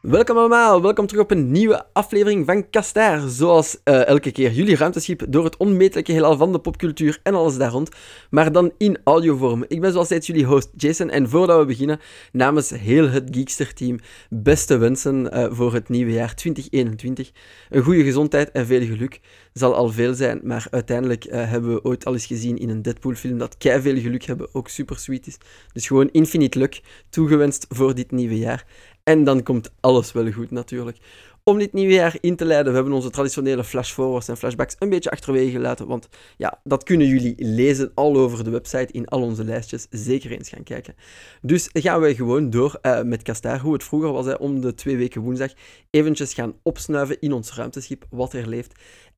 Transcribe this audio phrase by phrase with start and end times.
[0.00, 3.28] Welkom allemaal, welkom terug op een nieuwe aflevering van Kastaar.
[3.28, 7.56] Zoals uh, elke keer jullie ruimteschip door het onmetelijke heelal van de popcultuur en alles
[7.56, 7.88] daar rond,
[8.30, 9.64] maar dan in audiovorm.
[9.68, 12.00] Ik ben zoals steeds jullie host Jason en voordat we beginnen,
[12.32, 13.98] namens heel het Geekster-team,
[14.28, 17.30] beste wensen uh, voor het nieuwe jaar 2021.
[17.70, 19.20] Een goede gezondheid en veel geluk
[19.52, 22.82] zal al veel zijn, maar uiteindelijk uh, hebben we ooit al eens gezien in een
[22.82, 25.38] Deadpool-film dat kei veel geluk hebben ook super sweet is.
[25.72, 28.66] Dus gewoon infinite luck toegewenst voor dit nieuwe jaar.
[29.04, 30.98] En dan komt alles wel goed natuurlijk.
[31.44, 34.88] Om dit nieuwe jaar in te leiden, we hebben onze traditionele flashforwards en flashbacks een
[34.88, 35.86] beetje achterwege gelaten.
[35.86, 39.86] Want ja, dat kunnen jullie lezen al over de website in al onze lijstjes.
[39.90, 40.94] Zeker eens gaan kijken.
[41.42, 44.74] Dus gaan wij gewoon door uh, met Kastaar, hoe het vroeger was, hè, om de
[44.74, 45.52] twee weken woensdag
[45.90, 48.72] eventjes gaan opsnuiven in ons ruimteschip, wat er leeft.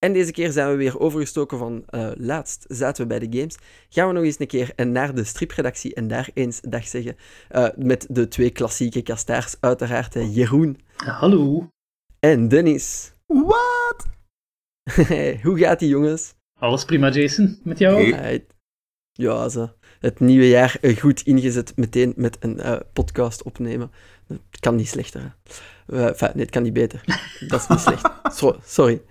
[0.05, 3.57] En deze keer zijn we weer overgestoken van uh, laatst zaten we bij de games.
[3.89, 7.17] Gaan we nog eens een keer naar de stripredactie en daar eens dag zeggen.
[7.53, 10.81] Uh, met de twee klassieke kastaars, uiteraard Jeroen.
[10.97, 11.69] Hallo.
[12.21, 13.13] En Dennis.
[13.27, 14.07] Wat?
[15.43, 16.35] Hoe gaat die jongens?
[16.59, 17.59] Alles prima, Jason.
[17.63, 18.13] Met jou?
[18.13, 18.47] Hey.
[19.13, 19.71] Ja, zo.
[20.01, 23.91] Het nieuwe jaar goed ingezet meteen met een uh, podcast opnemen.
[24.27, 25.37] Het kan niet slechter.
[25.87, 27.05] Uh, enfin, nee, het kan niet beter.
[27.49, 28.11] Dat is niet slecht.
[28.23, 29.03] So, sorry.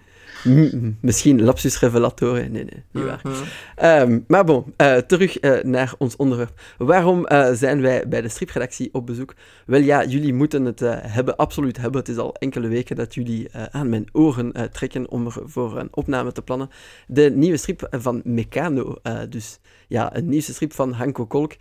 [1.01, 2.39] Misschien lapsus revelatore.
[2.39, 4.01] Nee, nee, niet waar.
[4.01, 6.61] um, maar bon, uh, terug uh, naar ons onderwerp.
[6.77, 9.33] Waarom uh, zijn wij bij de stripredactie op bezoek?
[9.65, 11.99] Wel ja, jullie moeten het hebben, absoluut hebben.
[11.99, 15.87] Het is al enkele weken dat jullie aan mijn oren trekken om er voor een
[15.91, 16.69] opname te plannen.
[17.07, 18.95] De nieuwe strip van Meccano.
[19.29, 21.53] dus ja, een nieuwste strip van Hanko Kolk.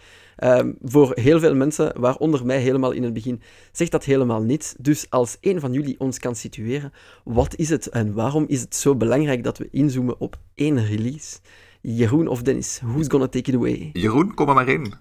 [0.45, 4.77] Um, voor heel veel mensen, waaronder mij helemaal in het begin, zegt dat helemaal niet.
[4.79, 6.93] Dus als een van jullie ons kan situeren,
[7.25, 11.39] wat is het en waarom is het zo belangrijk dat we inzoomen op één release?
[11.81, 13.91] Jeroen of Dennis, who's gonna take it away?
[13.93, 14.95] Jeroen, kom er maar in.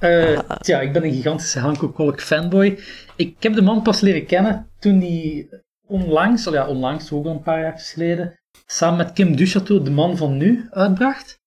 [0.00, 2.78] Uh, tja, ik ben een gigantische Hanko Kolk fanboy.
[3.16, 5.48] Ik heb de man pas leren kennen toen hij
[5.86, 8.34] onlangs, al ja, onlangs, ook al een paar jaar geleden,
[8.66, 11.38] samen met Kim Duchateau, de man van nu, uitbracht.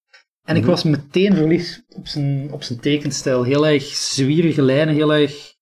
[0.50, 0.72] En ik mhm.
[0.72, 3.44] was meteen verliefd op zijn, op zijn tekenstijl.
[3.44, 5.56] Heel erg zwierige lijnen, heel erg...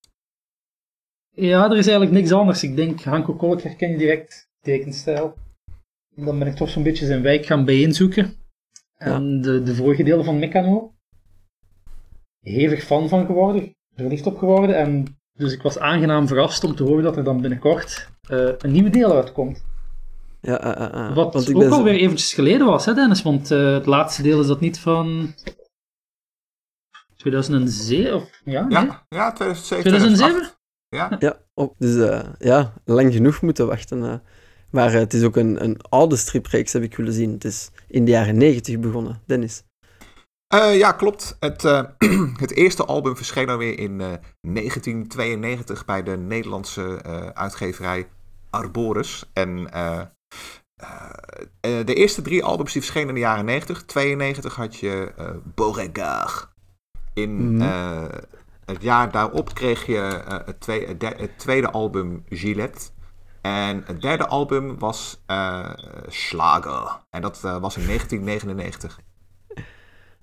[1.30, 2.64] Ja, er is eigenlijk niks anders.
[2.64, 5.36] Ik denk, Hanko Kolk herken je direct tekenstijl.
[6.16, 8.34] En dan ben ik toch zo'n beetje zijn wijk gaan bijeenzoeken.
[8.98, 10.94] En de, de vorige delen van Meccano.
[12.40, 13.76] Hevig fan van geworden.
[13.96, 14.78] Verliefd op geworden.
[14.78, 18.72] En dus ik was aangenaam verrast om te horen dat er dan binnenkort uh, een
[18.72, 19.66] nieuwe deel uitkomt.
[20.42, 23.22] Ja, uh, uh, Wat want ook alweer eventjes geleden was, hè Dennis?
[23.22, 25.34] Want uh, het laatste deel is dat niet van...
[27.16, 28.16] 2007?
[28.16, 28.92] Of, ja, ja, nee?
[29.10, 29.84] ja 2007.
[29.84, 30.50] 2007?
[30.90, 31.16] Ja.
[31.20, 34.22] Ja, oh, dus ja, lang genoeg moeten wachten.
[34.70, 37.32] maar het is ook een, een oude stripreeks, heb ik willen zien.
[37.32, 39.64] Het is in de jaren 90 begonnen, Dennis.
[40.54, 41.38] Uh, ja, klopt.
[41.40, 41.84] Het, uh,
[42.46, 47.04] het eerste album verscheen alweer in uh, 1992 bij de Nederlandse
[47.34, 48.08] uitgeverij
[48.50, 49.24] Arboris.
[49.34, 49.70] En
[50.82, 53.86] uh, de eerste drie albums die verschenen in de jaren 90.
[53.86, 56.48] 92 had je uh, Beauregard.
[57.14, 58.10] In mm -hmm.
[58.66, 62.90] het jaar daarop kreeg je het, tweede, het, tweede album Gillette.
[63.42, 65.24] En het derde album was
[66.08, 67.00] Schlager.
[67.10, 69.00] En dat was in 1999.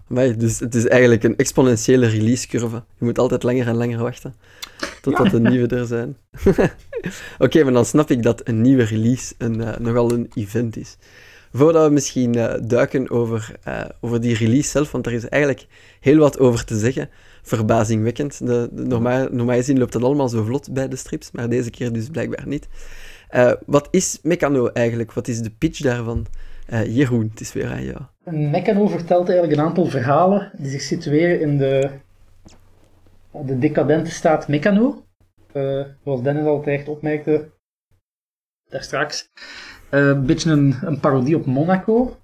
[0.07, 2.85] Maar dus het is eigenlijk een exponentiële releasecurve.
[2.99, 4.35] Je moet altijd langer en langer wachten
[5.01, 6.17] totdat de nieuwe er zijn.
[7.39, 10.97] Oké, maar dan snap ik dat een nieuwe release een, uh, nogal een event is.
[11.53, 15.67] Voordat we misschien uh, duiken over, uh, over die release zelf, want er is eigenlijk
[16.01, 17.09] heel wat over te zeggen.
[17.43, 18.39] Verbazingwekkend.
[18.39, 21.71] De, de, normaal, normaal gezien loopt het allemaal zo vlot bij de strips, maar deze
[21.71, 22.69] keer dus blijkbaar niet.
[23.67, 25.13] wat is Meccano eigenlijk?
[25.13, 26.27] Wat is de pitch daarvan?
[26.87, 28.01] Jeroen, het is weer aan jou.
[28.51, 31.91] Meccano vertelt eigenlijk een aantal verhalen die zich situeren in de,
[33.43, 35.05] de decadente staat Meccano.
[35.53, 37.53] Uh, zoals Dennis al terecht opmerkte
[38.69, 39.31] daar straks.
[39.91, 42.17] Uh, een beetje een, een, parodie op Monaco.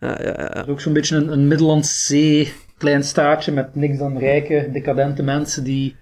[0.00, 0.64] Ja, ja, ja.
[0.68, 5.64] Ook zo'n beetje een, een Middellandse Zee klein staatje met niks dan rijke, decadente mensen
[5.64, 5.96] die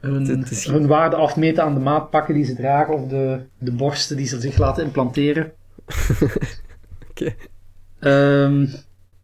[0.00, 4.26] hun, hun waarde afmeten aan de maatpakken die ze dragen of de, de borsten die
[4.26, 5.52] ze zich laten implanteren.
[7.10, 7.34] Oké.
[8.00, 8.44] Okay.
[8.44, 8.66] Um, ehm,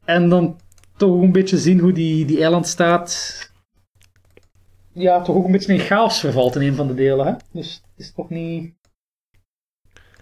[0.04, 0.60] en dan
[0.96, 3.47] toch een beetje zien hoe die, die eilandstaat
[4.98, 7.26] ja, toch ook een beetje in chaos vervalt in een van de delen.
[7.26, 7.32] Hè?
[7.52, 8.74] Dus het is toch niet.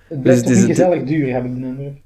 [0.08, 2.05] Het blijft dus toch niet gezellig duur, heb ik de indruk.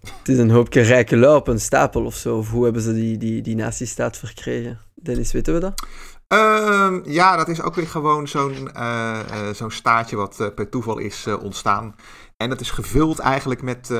[0.00, 2.38] Het is een hoopje rijke lui op een stapel of zo.
[2.38, 4.78] Of hoe hebben ze die, die, die nazistaat verkregen?
[4.94, 5.86] Dennis, weten we dat?
[6.32, 10.98] Uh, ja, dat is ook weer gewoon zo'n uh, uh, zo'n staatje wat per toeval
[10.98, 11.94] is ontstaan.
[12.36, 13.90] En dat is gevuld eigenlijk met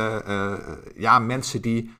[0.94, 1.90] ja, mensen die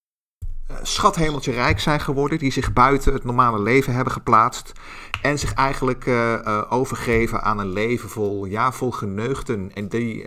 [0.82, 4.72] schathemeltje rijk zijn geworden, die zich buiten het normale leven hebben geplaatst
[5.22, 6.06] en zich eigenlijk
[6.68, 9.72] overgeven aan een leven vol, ja, vol geneugten.
[9.74, 10.24] En die,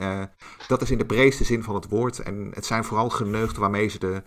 [0.67, 2.19] dat is in de breedste zin van het woord.
[2.19, 4.23] En het zijn vooral geneugten waarmee ze de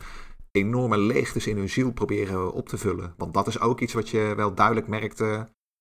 [0.50, 3.14] enorme leegtes in hun ziel proberen op te vullen.
[3.16, 5.22] Want dat is ook iets wat je wel duidelijk merkt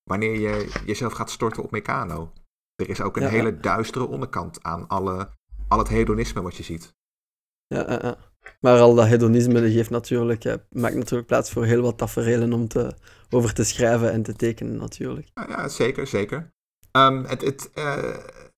[0.02, 2.32] wanneer je jezelf gaat storten op Meccano.
[2.74, 5.28] Er is ook een hele duistere onderkant aan alle,
[5.68, 6.94] al het hedonisme wat je ziet.
[7.66, 8.16] Ja, ja,
[8.60, 12.94] maar al dat hedonisme geeft natuurlijk, maakt natuurlijk plaats voor heel wat tafereelen om te,
[13.30, 15.28] over te schrijven en te tekenen natuurlijk.
[15.34, 16.52] Ja, ja zeker, zeker.
[16.92, 18.16] Um, het, het, uh,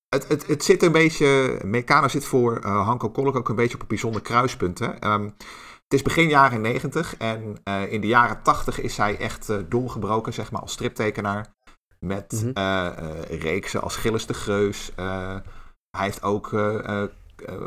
[0.09, 3.75] het, het, het zit een beetje, Meccano zit voor uh, Hanko Kolk ook een beetje
[3.75, 4.79] op een bijzonder kruispunt.
[4.79, 5.13] Hè?
[5.13, 5.35] Um,
[5.83, 10.33] het is begin jaren 90 en uh, in de jaren 80 is hij echt doorgebroken,
[10.33, 11.55] zeg maar, als striptekenaar.
[11.99, 12.93] Met mm -hmm.
[13.29, 14.91] reeksen als Gilles de Geus.
[14.95, 16.51] hij heeft ook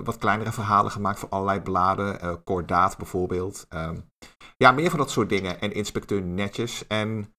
[0.04, 2.42] wat kleinere verhalen gemaakt voor allerlei bladen.
[2.44, 3.66] Kordaat bijvoorbeeld.
[3.68, 4.08] Um,
[4.56, 5.60] ja, meer van dat soort dingen.
[5.60, 6.86] En Inspecteur Netjes.
[6.86, 7.34] En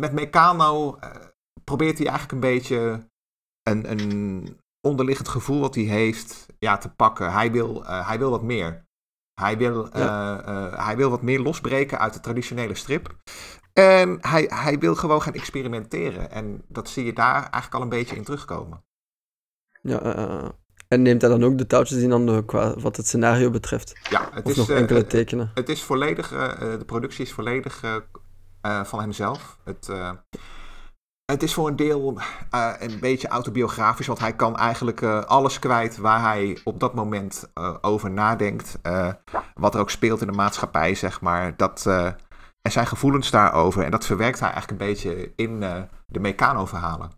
[0.00, 0.98] met Meccano
[1.64, 3.08] probeert hij eigenlijk een beetje
[3.62, 7.32] een, een onderliggend gevoel wat hij heeft ja, te pakken.
[7.32, 8.86] Hij wil, hij wil wat meer.
[9.40, 13.16] Hij wil, uh, hij wil wat meer losbreken uit de traditionele strip.
[13.72, 16.30] En hij, hij wil gewoon gaan experimenteren.
[16.30, 18.84] En dat zie je daar eigenlijk al een beetje in terugkomen.
[19.82, 20.48] Ja, uh,
[20.88, 23.98] en neemt hij dan ook de touwtjes in handen qua wat het scenario betreft?
[24.10, 25.50] Ja, het of is nog enkele tekenen.
[25.54, 27.80] Het is volledig, de productie is volledig
[28.84, 29.58] van hemzelf.
[29.64, 29.90] Het,
[31.24, 32.20] het is voor een deel
[32.78, 37.50] een beetje autobiografisch, want hij kan eigenlijk alles kwijt waar hij op dat moment
[37.80, 38.78] over nadenkt.
[39.54, 41.56] wat er ook speelt in de maatschappij, zeg maar.
[41.56, 41.86] Dat,
[42.62, 43.84] en zijn gevoelens daarover.
[43.84, 45.60] En dat verwerkt hij eigenlijk een beetje in
[46.06, 47.10] de Meccano-verhalen.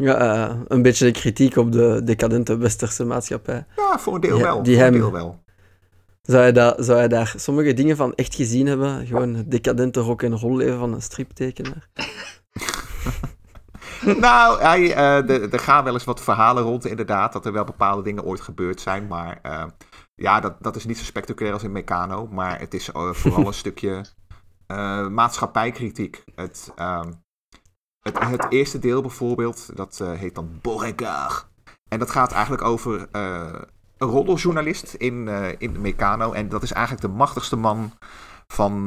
[0.00, 3.66] Ja, een beetje de kritiek op de decadente westerse maatschappij.
[3.76, 4.62] Ja, voor een deel wel.
[4.62, 5.42] Die voor hem, een deel wel.
[6.22, 9.06] Zou je, daar, zou je daar sommige dingen van echt gezien hebben?
[9.06, 11.88] Gewoon het decadente rock en roll leven van een striptekenaar?
[14.26, 17.32] nou, hij, uh, er gaan wel eens wat verhalen rond, inderdaad.
[17.32, 19.06] Dat er wel bepaalde dingen ooit gebeurd zijn.
[19.06, 19.64] Maar uh,
[20.14, 22.26] ja, dat, dat is niet zo spectaculair als in Meccano.
[22.26, 24.04] Maar het is vooral een stukje
[25.10, 26.24] maatschappijkritiek.
[26.34, 27.10] Het, ehm,
[28.00, 31.46] het, het, eerste deel bijvoorbeeld, dat heet dan Beauregard.
[31.88, 33.66] En dat gaat eigenlijk over een
[33.98, 36.32] roddeljournalist in, in Meccano.
[36.32, 37.92] En dat is eigenlijk de machtigste man
[38.46, 38.86] van,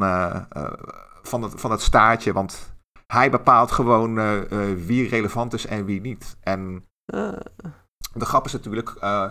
[1.22, 2.34] van, het, van het staartje.
[2.34, 2.76] Want
[3.08, 6.38] hij bepaalt gewoon uh, uh, wie relevant is en wie niet.
[6.42, 7.34] En uh.
[8.14, 8.90] de grap is natuurlijk,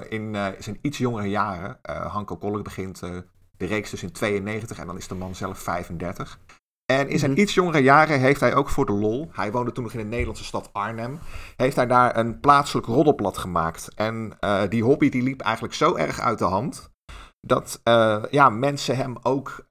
[0.08, 3.02] in zijn iets jongere jaren, Hanko Kolk begint
[3.62, 6.38] de reeks dus in 92 en dan is de man zelf 35.
[6.98, 7.46] En in zijn mm -hmm.
[7.46, 10.04] iets jongere jaren heeft hij ook voor de lol, hij woonde toen nog in de
[10.04, 11.18] Nederlandse stad Arnhem,
[11.56, 13.88] heeft hij daar een plaatselijk roddelblad gemaakt.
[13.94, 16.90] En die hobby die liep eigenlijk zo erg uit de hand,
[17.40, 17.80] dat
[18.30, 19.64] ja, mensen hem ook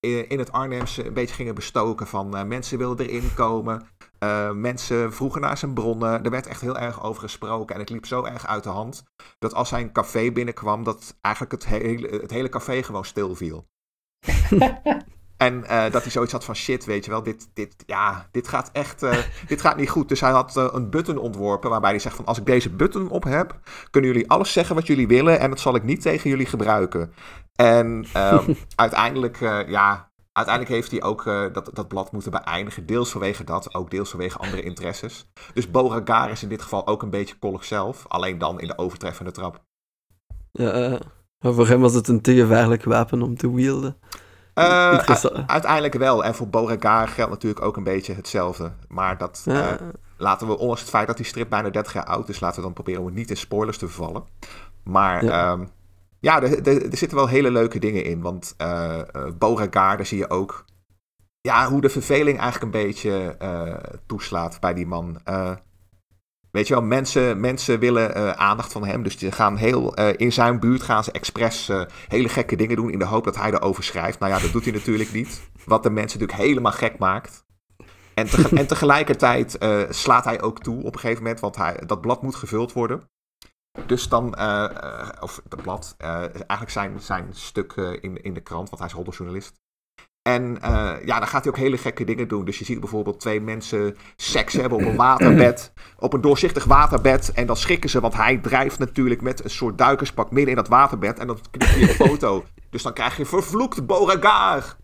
[0.00, 3.88] in het Arnhemse een beetje gingen bestoken van uh, mensen wilden erin komen.
[4.24, 6.24] Uh, mensen vroegen naar zijn bronnen.
[6.24, 7.74] Er werd echt heel erg over gesproken.
[7.74, 9.04] En het liep zo erg uit de hand.
[9.38, 13.66] Dat als hij een café binnenkwam, dat eigenlijk het hele, het hele café gewoon stilviel.
[15.38, 18.48] en uh, dat hij zoiets had van shit, weet je wel, dit, dit, ja, dit
[18.48, 19.06] gaat echt,
[19.48, 20.08] dit gaat niet goed.
[20.08, 23.24] Dus hij had een button ontworpen waarbij hij zegt van als ik deze button op
[23.24, 23.58] heb,
[23.90, 27.12] kunnen jullie alles zeggen wat jullie willen en dat zal ik niet tegen jullie gebruiken.
[27.54, 29.38] En um, uiteindelijk,
[29.68, 32.86] ja, uiteindelijk heeft hij ook dat, dat blad moeten beëindigen.
[32.86, 35.30] Deels vanwege dat, ook deels vanwege andere interesses.
[35.54, 38.04] Dus Beauregard is in dit geval ook een beetje kollig zelf.
[38.08, 39.62] Alleen dan in de overtreffende trap.
[40.52, 40.98] Ja,
[41.38, 43.96] maar voor hem was het een te gevaarlijk wapen om te wielden.
[45.46, 46.24] Uiteindelijk wel.
[46.24, 48.72] En voor Beauregard geldt natuurlijk ook een beetje hetzelfde.
[48.88, 49.78] Maar dat ja.
[50.16, 52.62] laten we, ondanks het feit dat die strip bijna 30 jaar oud is, laten we
[52.62, 54.24] dan proberen om niet in spoilers te vervallen.
[54.82, 55.52] Maar ja.
[55.52, 55.68] um,
[56.20, 58.20] ja, er, er, er, zitten wel hele leuke dingen in.
[58.20, 59.00] Want uh,
[59.38, 60.64] Beauregard, daar zie je ook
[61.40, 63.36] ja, hoe de verveling eigenlijk een beetje
[64.06, 65.20] toeslaat bij die man.
[66.58, 69.02] Weet je wel, mensen, mensen willen aandacht van hem.
[69.02, 71.70] Dus die gaan heel, in zijn buurt gaan ze expres
[72.08, 74.18] hele gekke dingen doen in de hoop dat hij erover schrijft.
[74.18, 75.40] Nou ja, dat doet hij natuurlijk niet.
[75.64, 77.44] Wat de mensen natuurlijk helemaal gek maakt.
[78.14, 82.00] En, te, en tegelijkertijd slaat hij ook toe op een gegeven moment, want hij, dat
[82.00, 83.08] blad moet gevuld worden.
[83.86, 84.26] Dus dan,
[85.20, 89.60] of het blad, eigenlijk zijn, zijn stuk in, in de krant, want hij is roddeljournalist.
[90.28, 90.58] En
[91.04, 92.44] ja, dan gaat hij ook hele gekke dingen doen.
[92.44, 95.72] Dus je ziet bijvoorbeeld twee mensen seks hebben op een waterbed.
[96.06, 97.32] Op een doorzichtig waterbed.
[97.32, 100.68] En dan schrikken ze, want hij drijft natuurlijk met een soort duikerspak midden in dat
[100.68, 101.18] waterbed.
[101.18, 102.44] En dan knipt hij een foto.
[102.70, 104.76] Dus dan krijg je vervloekt Beauregard.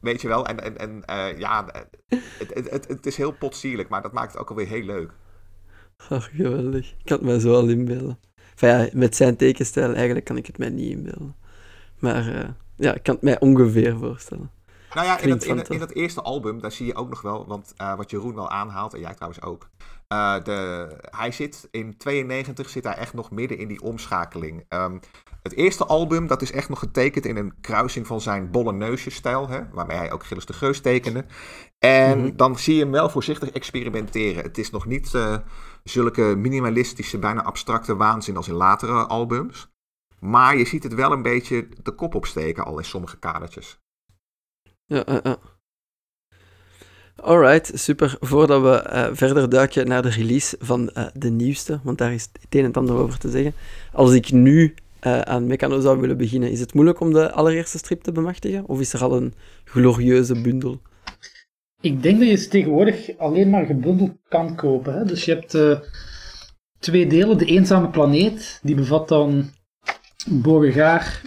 [0.00, 0.46] Weet je wel?
[0.46, 1.66] En, en, en ja,
[2.08, 5.12] het, het, het, het is heel potsierlijk, maar dat maakt het ook alweer heel leuk.
[6.08, 6.90] Ach, geweldig.
[6.90, 8.18] Ik kan het mij zo al inbeelden.
[8.50, 11.36] Enfin ja, met zijn tekenstijl eigenlijk kan ik het mij niet inbeelden.
[11.98, 14.50] Maar eh, ja, ik kan het mij ongeveer voorstellen.
[14.94, 15.74] Nou ja, in dat, in, dat, fantastisch.
[15.74, 18.50] in dat eerste album, daar zie je ook nog wel, want eh, wat Jeroen wel
[18.50, 19.68] aanhaalt, en jij trouwens ook.
[20.08, 24.64] eh, de, hij zit in 92 zit hij echt nog midden in die omschakeling.
[24.68, 24.98] Ehm,
[25.42, 29.60] het eerste album, dat is echt nog getekend in een kruising van zijn Bolognese-stijl, hè,
[29.72, 31.24] waarmee hij ook Gilles de Geus tekende.
[31.78, 32.36] En Mhm.
[32.36, 34.42] dan zie je hem wel voorzichtig experimenteren.
[34.42, 35.36] Het is nog niet eh,
[35.84, 39.68] zulke minimalistische, bijna abstracte waanzin als in latere albums.
[40.20, 43.78] Maar je ziet het wel een beetje de kop opsteken al in sommige kadertjes.
[44.84, 45.38] Ja, ja, ja.
[47.16, 48.16] Alright, super.
[48.20, 52.28] Voordat we eh, verder duiken naar de release van eh, de nieuwste, want daar is
[52.32, 53.54] het een en het ander over te zeggen.
[53.92, 57.78] Als ik nu eh, aan Meccano zou willen beginnen, is het moeilijk om de allereerste
[57.78, 58.68] strip te bemachtigen?
[58.68, 59.34] Of is er al een
[59.64, 60.80] glorieuze bundel?
[61.80, 64.94] Ik denk dat je ze tegenwoordig alleen maar gebundeld kan kopen.
[64.94, 65.04] Hè?
[65.04, 65.78] Dus je hebt eh,
[66.78, 67.38] twee delen.
[67.38, 69.50] De Eenzame Planeet, die bevat dan
[70.30, 71.22] Beauregard,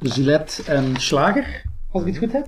[0.00, 2.46] Gillette en Slager, als ik het goed heb.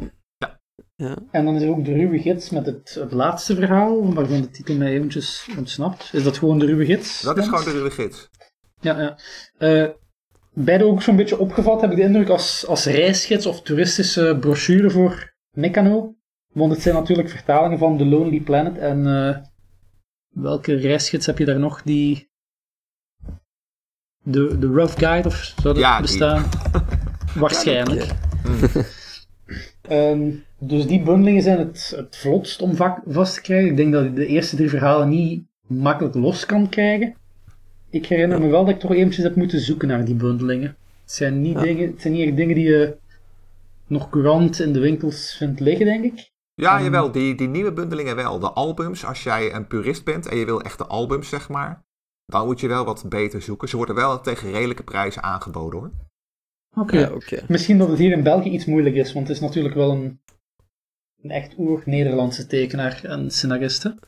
[0.96, 1.16] Ja.
[1.30, 4.50] En dan is er ook de ruwe gids met het, het laatste verhaal, waarvan de
[4.50, 6.10] titel mij eventjes ontsnapt.
[6.12, 7.20] Is dat gewoon de ruwe gids?
[7.20, 8.28] Dat is gewoon de ruwe gids.
[8.80, 9.18] Ja, ja.
[9.58, 9.90] Eh,
[10.52, 14.90] beide ook zo'n beetje opgevat, heb ik de indruk, als, als reisgids of toeristische brochure
[14.90, 16.16] voor Meccano.
[16.52, 18.78] Want het zijn natuurlijk vertalingen van The Lonely Planet.
[18.78, 19.36] En eh,
[20.28, 21.82] welke reisgids heb je daar nog?
[21.82, 22.27] Die...
[24.30, 26.02] De, de Rough Guide, of zou dat Ja, die.
[26.02, 26.44] bestaan?
[27.34, 28.06] Waarschijnlijk.
[29.82, 33.70] Ehm, dus die bundelingen zijn het, het vlotst om va- vast te krijgen.
[33.70, 37.14] Ik denk dat je de eerste drie verhalen niet makkelijk los kan krijgen.
[37.90, 40.76] Ik herinner me wel dat ik toch eventjes heb moeten zoeken naar die bundelingen.
[41.02, 41.60] Het zijn niet, Ja.
[41.62, 42.96] dingen, het zijn niet echt dingen die je
[43.86, 46.30] nog courant in de winkels vindt liggen, denk ik.
[46.54, 46.84] Ja, Ehm.
[46.84, 48.38] jawel, die, die nieuwe bundelingen wel.
[48.38, 51.84] De albums, als jij een purist bent en je wil echt de albums, zeg maar,
[52.32, 53.68] dan moet je wel wat beter zoeken.
[53.68, 55.90] Ze worden wel tegen redelijke prijzen aangeboden hoor.
[56.82, 56.98] Oké.
[56.98, 57.44] Ja, oké.
[57.48, 60.20] Misschien dat het hier in België iets moeilijk is, want het is natuurlijk wel een,
[61.22, 63.98] een echt oer-Nederlandse tekenaar en scenariste.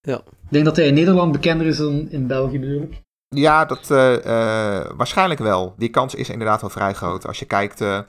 [0.00, 0.16] Ja.
[0.18, 3.02] Ik denk dat hij in Nederland bekender is dan in België, bedoel ik.
[3.28, 5.74] Ja, dat eh, eh, waarschijnlijk wel.
[5.76, 7.26] Die kans is inderdaad wel vrij groot.
[7.26, 8.00] Als je kijkt, eh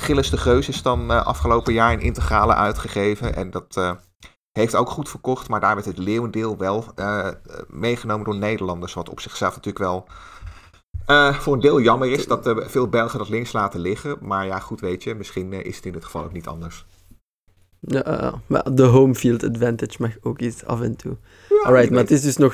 [0.00, 3.36] Gilles de Geus is dan eh, afgelopen jaar in integrale uitgegeven.
[3.36, 3.92] En dat eh,
[4.52, 5.48] heeft ook goed verkocht.
[5.48, 7.28] Maar daar werd het leeuwendeel wel eh,
[7.68, 8.94] meegenomen door Nederlanders.
[8.94, 10.06] Wat op zichzelf natuurlijk wel
[11.10, 14.16] eh, voor een deel jammer is dat eh, veel Belgen dat links laten liggen.
[14.20, 16.84] Maar ja, goed weet je, misschien eh, is het in dit geval ook niet anders.
[17.80, 21.16] Ja, maar de home field advantage mag ook iets af en toe.
[21.62, 22.52] Alright, maar het is dus nog,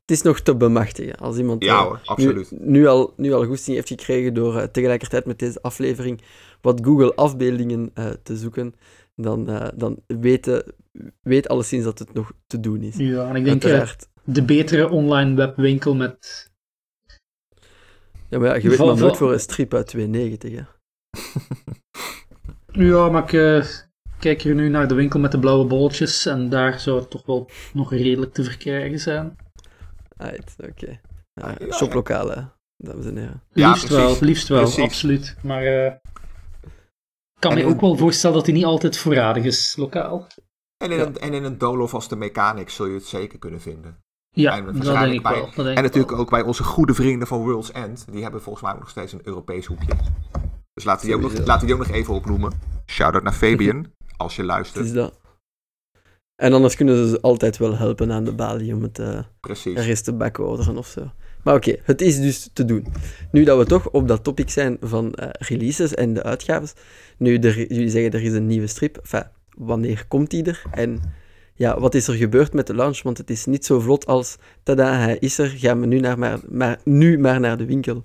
[0.00, 1.16] het is nog te bemachtigen.
[1.16, 2.50] Als iemand Ja hoor, absoluut.
[2.50, 6.22] Nu, nu, al, nu al goesting heeft gekregen door tegelijkertijd met deze aflevering
[6.60, 8.74] wat Google afbeeldingen te zoeken,
[9.16, 10.74] dan, eh, dan weten,
[11.22, 12.96] weet alleszins dat het nog te doen is.
[12.96, 14.08] Ja, en ik denk Uiteraard.
[14.24, 16.50] de betere online webwinkel met...
[18.28, 20.62] Ja, maar ja, je weet Val- maar nooit voor een strip uit 92, hè.
[22.84, 23.64] Ja, maar ik eh,
[24.18, 27.26] kijk hier nu naar de winkel met de blauwe bolletjes en daar zou het toch
[27.26, 29.36] wel nog redelijk te verkrijgen zijn.
[30.16, 31.00] Right, oké.
[31.32, 31.66] Ja, hè,
[32.76, 33.42] dames en heren.
[33.52, 34.04] Ja, liefst precies.
[34.04, 34.84] wel, liefst wel, Precies.
[34.84, 35.36] absoluut.
[35.42, 35.92] Maar eh,
[37.38, 40.26] kan En me in- ook wel voorstellen dat hij niet altijd voorradig is, lokaal.
[40.84, 41.04] En in, Ja.
[41.06, 43.98] een, en in een Dolof als de Mechanics zul je het zeker kunnen vinden.
[44.30, 45.44] Ja, En dat denk ik bij- wel.
[45.44, 46.18] Denk En ik natuurlijk wel.
[46.20, 48.06] ook bij onze goede vrienden van World's End.
[48.10, 49.92] Die hebben volgens mij ook nog steeds een Europees hoekje.
[50.72, 52.52] Dus laten we die ook nog, laten we die ook nog even opnoemen.
[52.86, 54.84] Shout-out naar Fabian, als je Het luistert.
[54.84, 55.18] is dat.
[56.42, 59.76] En anders kunnen ze altijd wel helpen aan de balie om het eh, Precies.
[59.76, 61.10] ergens te backorderen of zo.
[61.46, 62.86] Maar oké, het is dus te doen.
[63.30, 66.74] Nu dat we toch op dat topic zijn van eh, releases en de uitgaves.
[67.16, 69.00] Nu, jullie zeggen er is een nieuwe strip.
[69.56, 70.62] Wanneer komt die er?
[70.70, 71.00] En
[71.54, 73.02] ja, wat is er gebeurd met de launch?
[73.02, 76.18] Want het is niet zo vlot als, tada, hij is er, gaan we nu, naar
[76.18, 78.04] maar, maar, nu maar naar de winkel.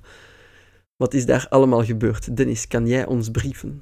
[0.96, 2.38] Wat is daar allemaal gebeurd?
[2.38, 3.82] Dennis, kan jij ons brieven?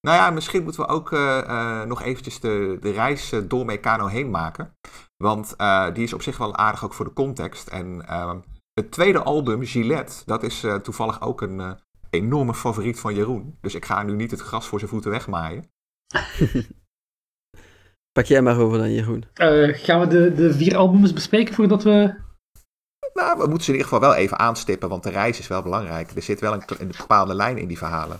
[0.00, 4.06] Nou ja, misschien moeten we ook eh, eh, nog eventjes de, de reis door Meccano
[4.06, 4.74] heen maken.
[5.16, 5.56] Want
[5.94, 7.68] die is op zich wel aardig ook voor de context.
[7.68, 8.34] En eh,
[8.74, 11.72] het tweede album, Gillette, dat is eh, toevallig ook een eh,
[12.10, 13.58] enorme favoriet van Jeroen.
[13.60, 15.70] Dus ik ga nu niet het gras voor zijn voeten wegmaaien.
[18.12, 19.24] Pak jij maar over dan, Jeroen.
[19.34, 22.22] Eh, gaan we de, de vier albums bespreken voordat we...
[23.14, 25.62] Nou, we moeten ze in ieder geval wel even aanstippen, want de reis is wel
[25.62, 26.10] belangrijk.
[26.10, 28.18] Er zit wel een, bepaalde lijn in die verhalen.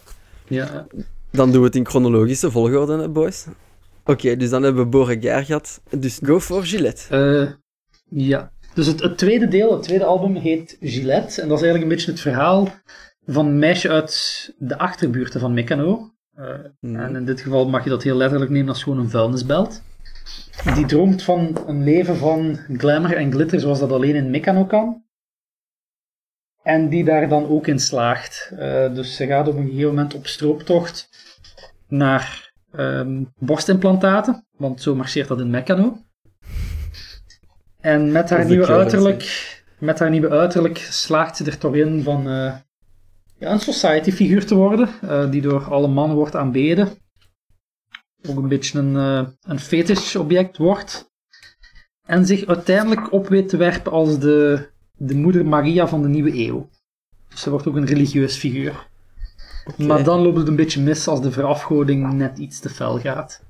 [0.49, 0.87] Ja,
[1.31, 3.47] Dan doen we het in chronologische volgorde, hè, boys.
[4.05, 5.81] Oké, dus dan hebben we Beauregard gehad.
[5.91, 7.09] Dus go for Gillette.
[7.09, 7.53] Eh,
[8.09, 8.53] ja.
[8.75, 11.43] Dus het, het tweede deel, het tweede album heet Gillette.
[11.43, 12.69] En dat is eigenlijk een beetje het verhaal
[13.27, 16.13] van een meisje uit de achterbuurten van Meccano.
[16.35, 16.97] Eh, Mhm.
[16.97, 19.83] En in dit geval mag je dat heel letterlijk nemen als gewoon een vuilnisbelt.
[20.75, 25.03] Die droomt van een leven van glamour en glitter zoals dat alleen in Meccano kan.
[26.63, 28.53] En die daar dan ook in slaagt.
[28.59, 31.09] Eh, dus ze gaat op een gegeven moment op strooptocht
[31.89, 34.47] naar ehm, borstimplantaten.
[34.51, 35.99] Want zo marcheert dat in Meccano.
[37.85, 42.29] En met haar, nieuwe uiterlijk, met haar nieuwe uiterlijk slaagt ze er toch in van
[42.29, 42.55] eh,
[43.39, 44.89] ja, een society-figuur te worden.
[45.01, 46.89] eh, die door alle mannen wordt aanbeden.
[48.29, 51.11] Ook een beetje een, eh een fetish-object wordt.
[52.07, 56.39] En zich uiteindelijk op weet te werpen als de, de moeder Maria van de nieuwe
[56.47, 56.69] eeuw.
[57.29, 58.87] Dus ze wordt ook een religieus figuur.
[59.77, 63.44] Maar dan loopt het een beetje mis als de verafgoding net iets te fel gaat.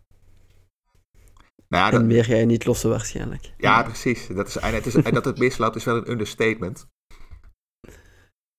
[1.74, 3.52] Nou ja, En meer ga je niet lossen waarschijnlijk.
[3.56, 4.26] ja precies.
[4.26, 6.86] Dat is, en, het is, en dat het misloopt is wel een understatement.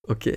[0.02, 0.34] Oké.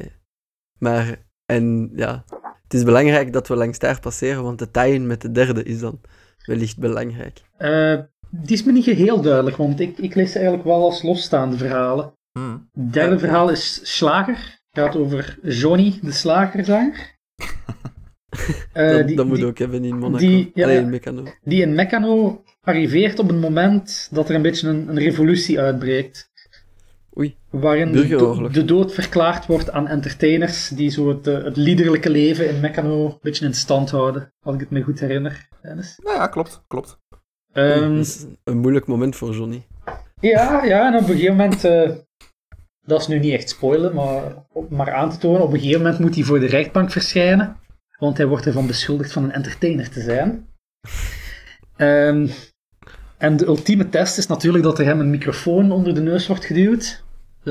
[0.79, 2.25] Maar, en ja,
[2.63, 5.81] het is belangrijk dat we langs daar passeren, want de tie-in met de derde is
[5.81, 6.01] dan
[6.45, 7.43] wellicht belangrijk.
[7.57, 7.99] Eh,
[8.31, 11.57] die is me niet geheel duidelijk, want ik, ik lees ze eigenlijk wel als losstaande
[11.57, 12.13] verhalen.
[12.39, 12.69] Hmm.
[12.73, 14.61] Het derde verhaal is Slager.
[14.71, 17.18] Het gaat over Johnny, de slagerzanger.
[18.73, 20.19] Eh, dat die, dat moet die, ook hebben in Monaco.
[20.19, 21.23] die- ja, in Meccano.
[21.45, 26.31] die in Meccano arriveert op een moment dat er een beetje een, een revolutie uitbreekt.
[27.19, 27.37] Oei.
[27.51, 32.49] Waarin de, de dood verklaard wordt aan entertainers die zo het, eh, het liederlijke leven
[32.49, 34.33] in Meccano een beetje in stand houden.
[34.41, 35.99] Als ik het me goed herinner, Dennis.
[36.03, 36.99] Nou ja, klopt, klopt.
[37.53, 39.67] Ehm, dat is een moeilijk moment voor Johnny.
[40.21, 41.91] Ja, ja, en op een gegeven moment, eh,
[42.83, 44.23] dat is nu niet echt spoilen, maar,
[44.69, 47.57] maar aan te tonen, op een gegeven moment moet hij voor de rechtbank verschijnen,
[47.99, 50.49] want hij wordt ervan beschuldigd van een entertainer te zijn.
[51.77, 52.29] Ehm,
[53.19, 56.45] en de ultieme test is natuurlijk dat er hem een microfoon onder de neus wordt
[56.45, 57.05] geduwd.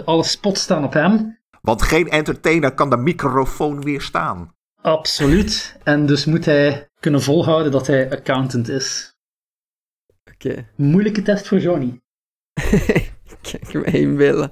[0.05, 1.39] Alle spots staan op hem.
[1.61, 4.55] Want geen entertainer kan de microfoon weerstaan.
[4.81, 5.77] Absoluut.
[5.83, 9.15] En dus moet hij kunnen volhouden dat hij accountant is.
[10.33, 10.67] Oké.
[10.75, 12.01] Moeilijke test voor Johnny.
[13.41, 14.51] Kijk mij inbeelden.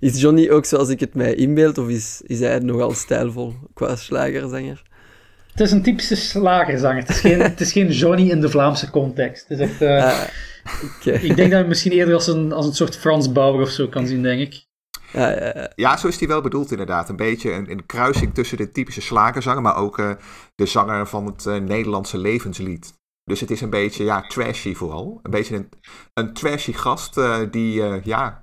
[0.00, 3.96] Is Johnny ook zoals ik het mij inbeeld, of is, is hij nogal stijlvol qua
[3.96, 4.82] slagerzanger?
[5.54, 7.00] Het is een typische slagerzanger.
[7.00, 9.48] Het is geen, het is geen Johnny in de Vlaamse context.
[9.48, 9.82] Het is echt...
[9.82, 11.22] eh, Ah.
[11.22, 13.88] Ik denk dat je misschien eerder als een, als een soort Frans Bauer of zo
[13.88, 14.66] kan zien, denk ik.
[15.12, 15.72] Ja, ja.
[15.74, 17.08] Ja, zo is die wel bedoeld inderdaad.
[17.08, 20.10] Een beetje een, een kruising tussen de typische slagerzanger, maar ook eh,
[20.54, 22.92] de zanger van het eh, Nederlandse levenslied.
[23.24, 25.20] Dus het is een beetje, ja, trashy vooral.
[25.22, 25.68] Een beetje een,
[26.14, 28.42] een trashy gast eh, die, eh, ja,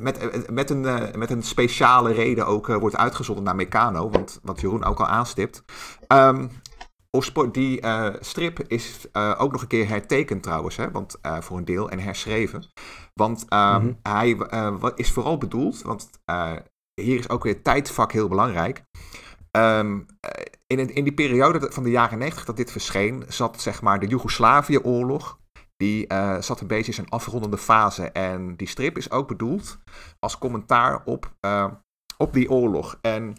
[0.00, 4.10] met, met, een, eh, met een speciale reden ook eh, wordt uitgezonden naar Meccano.
[4.10, 5.64] Want wat Jeroen ook al aanstipt.
[6.06, 6.48] Ehm,
[7.10, 11.64] oorspo- die eh, strip is ook nog een keer hertekend trouwens, hè, want, voor een
[11.64, 12.72] deel en herschreven.
[13.14, 13.92] Want ehm, Mhm.
[14.02, 14.36] hij
[14.78, 16.10] wat is vooral bedoeld, want
[16.94, 18.84] hier is ook weer het tijdvak heel belangrijk.
[19.50, 19.88] Eh,
[20.66, 24.06] in, in die periode van de jaren 90 dat dit verscheen, zat zeg maar de
[24.06, 25.38] Joegoslavië-oorlog.
[25.76, 28.10] Die eh, zat een beetje in zijn afrondende fase.
[28.10, 29.78] En die strip is ook bedoeld
[30.18, 31.66] als commentaar op, eh,
[32.18, 32.98] op die oorlog.
[33.00, 33.36] En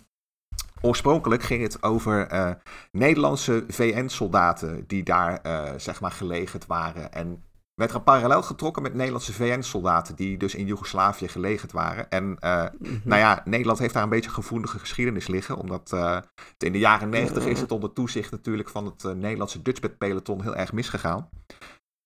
[0.81, 2.51] oorspronkelijk ging het over eh,
[2.91, 5.41] Nederlandse VN-soldaten die daar
[5.77, 7.13] zeg maar gelegerd waren.
[7.13, 7.43] En
[7.73, 12.09] werd er een parallel getrokken met Nederlandse VN-soldaten die dus in Joegoslavië gelegerd waren.
[12.09, 12.99] En Mhm.
[13.03, 15.57] nou ja, Nederland heeft daar een beetje gevoelige geschiedenis liggen.
[15.57, 20.41] Omdat het in de jaren 90 is het onder toezicht natuurlijk van het Nederlandse Dutchbed-peloton
[20.41, 21.29] heel erg misgegaan.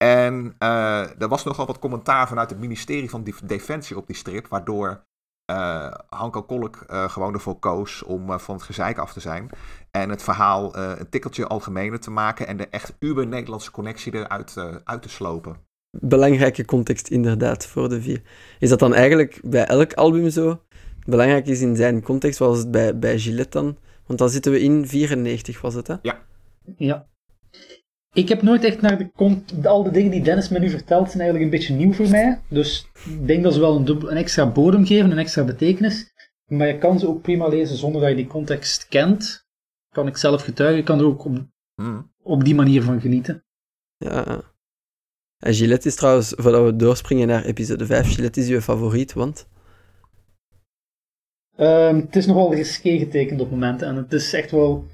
[0.04, 4.16] En eh, er was nogal wat commentaar vanuit het ministerie van Def- Defensie op die
[4.16, 4.48] strip.
[4.48, 5.04] Waardoor
[5.46, 9.50] eh Hanko Kolk eh, gewoon ervoor koos om eh, van het gezeik af te zijn.
[9.92, 12.48] En het verhaal eh, een tikkeltje algemener te maken.
[12.48, 15.58] En de echt uber-Nederlandse connectie eruit eh, uit te slopen.
[16.00, 18.22] Belangrijke context inderdaad voor de vier.
[18.60, 20.62] Is dat dan eigenlijk bij elk album zo?
[21.06, 23.78] Belangrijk is in zijn context, zoals het bij, bij Gillette dan?
[24.06, 25.96] Want dan zitten we in 94, was het hè?
[26.78, 27.08] Ja.
[28.20, 31.22] Ik heb nooit echt naar de, al de dingen die Dennis me nu vertelt, zijn
[31.22, 32.42] eigenlijk een beetje nieuw voor mij.
[32.50, 36.14] Dus ik denk dat ze wel een, dubbel- een extra bodem geven, een extra betekenis.
[36.46, 39.48] Maar je kan ze ook prima lezen zonder dat je die context kent.
[39.90, 42.12] Kan ik zelf getuigen, je kan er ook op, Hmm.
[42.24, 43.44] op die manier van genieten.
[43.98, 44.24] Ja.
[44.28, 44.42] ja.
[45.38, 49.48] En Gillette is trouwens, voordat we doorspringen naar episode 5, Gillette is je favoriet, want...
[51.56, 54.86] Ehm, het is nogal risqué getekend op momenten en het is echt wel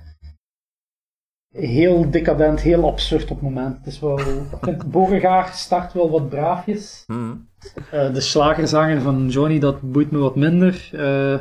[1.56, 3.78] heel decadent, heel absurd op momenten.
[3.78, 7.04] Het is wel, ik vind start wel wat braafjes.
[7.08, 7.48] Hmm.
[7.92, 10.90] Eh, de slagerzanger van Johnny, dat boeit me wat minder.
[10.94, 11.40] Eh,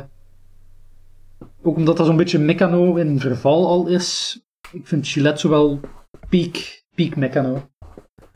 [1.63, 4.39] ook omdat dat zo'n beetje Meccano in verval al is.
[4.71, 5.79] Ik vind Gillette zo wel
[6.29, 7.69] peak, peak Meccano.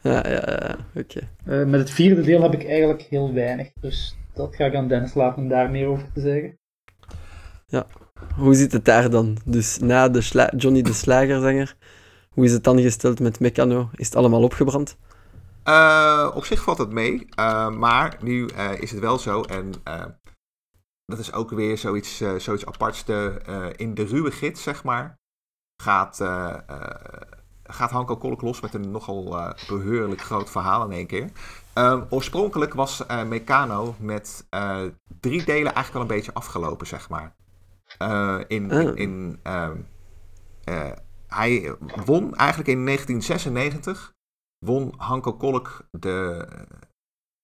[0.01, 1.19] Ja, ja, ja, oké.
[1.45, 3.71] Eh, met het vierde deel heb ik eigenlijk heel weinig.
[3.81, 6.57] Dus dat ga ik aan Dennis laten om daar meer over te zeggen.
[8.35, 9.37] Hoe zit het daar dan?
[9.45, 11.75] Dus na de Johnny de Slagerzanger,
[12.29, 13.89] hoe is het dan gesteld met Meccano?
[13.95, 14.97] Is het allemaal opgebrand?
[15.63, 19.41] Eh, op zich valt het mee, eh, maar nu eh, is het wel zo.
[19.41, 19.71] En
[21.05, 23.03] dat is ook weer zoiets, zoiets aparts.
[23.75, 25.19] In de ruwe gids, zeg maar,
[25.83, 26.23] gaat,
[27.63, 31.29] gaat Hanko Kolk los met een nogal beheerlijk groot verhaal in één keer.
[31.73, 34.47] Ehm, oorspronkelijk was Meccano met
[35.19, 37.35] drie delen eigenlijk al een beetje afgelopen, zeg maar.
[38.47, 39.81] In, in, in ehm,
[41.27, 44.13] hij won eigenlijk in 1996
[44.65, 46.47] won Hanko Kolk de,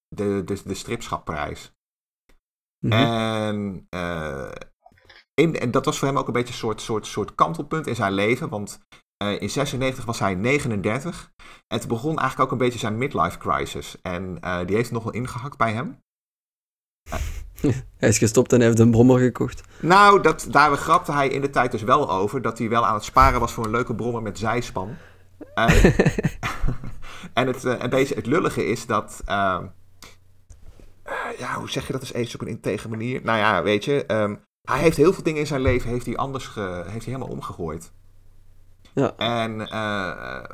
[0.07, 1.73] de, de, de stripschapprijs.
[2.79, 2.93] Mhm.
[2.93, 4.51] En, uh,
[5.33, 7.95] in, en dat was voor hem ook een beetje een soort, soort, soort kantelpunt in
[7.95, 8.49] zijn leven.
[8.49, 8.79] Want
[9.23, 11.31] uh, in 96 was hij 39.
[11.67, 14.01] En het begon eigenlijk ook een beetje zijn midlife crisis.
[14.01, 16.03] En uh, die heeft nog wel ingehakt bij hem.
[17.97, 19.63] hij is gestopt en heeft een brommer gekocht.
[19.79, 22.41] Nou, dat, daar grapte hij in de tijd dus wel over.
[22.41, 24.95] Dat hij wel aan het sparen was voor een leuke brommer met zijspan.
[27.33, 29.59] en het, beetje het lullige is dat eh,
[31.37, 33.21] ja, hoe zeg je dat eens eens op een integer manier?
[33.23, 36.17] Nou ja, weet je, ehm, hij heeft heel veel dingen in zijn leven heeft hij
[36.17, 37.91] anders ge, heeft hij helemaal omgegooid.
[38.93, 39.15] Ja.
[39.17, 39.67] En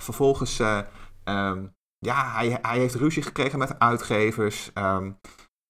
[0.02, 4.72] vervolgens, um, ja, hij, hij heeft ruzie gekregen met uitgevers.
[4.74, 5.20] Um,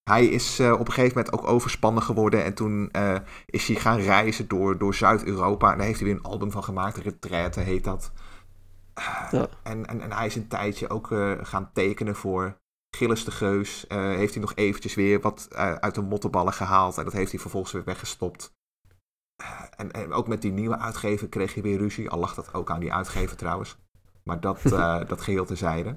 [0.04, 2.44] hij is uh, op een gegeven moment ook overspannen geworden.
[2.44, 5.72] En toen uh, is hij gaan reizen door, door Zuid-Europa.
[5.72, 6.98] En daar heeft hij weer een album van gemaakt.
[6.98, 8.12] Retraite heet dat.
[9.32, 9.48] Ja.
[9.64, 11.08] En, en, en hij is een tijdje ook
[11.42, 12.60] gaan tekenen voor
[12.98, 16.98] Gilles de Geus heeft hij nog eventjes weer wat uit de mottenballen gehaald.
[16.98, 18.54] En dat heeft hij vervolgens weer weggestopt.
[19.42, 22.10] Uh, en, en, ook met die nieuwe uitgever kreeg je weer ruzie.
[22.10, 23.78] Al lag dat ook aan die uitgever trouwens.
[24.24, 24.62] Maar dat,
[25.12, 25.96] dat geheel tezijde.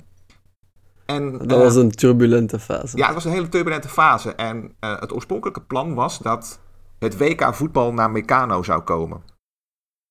[1.06, 2.96] En, dat was een turbulente fase.
[2.96, 4.34] Ja, het was een hele turbulente fase.
[4.34, 6.60] En het oorspronkelijke plan was dat
[6.98, 9.22] het WK voetbal naar Meccano zou komen.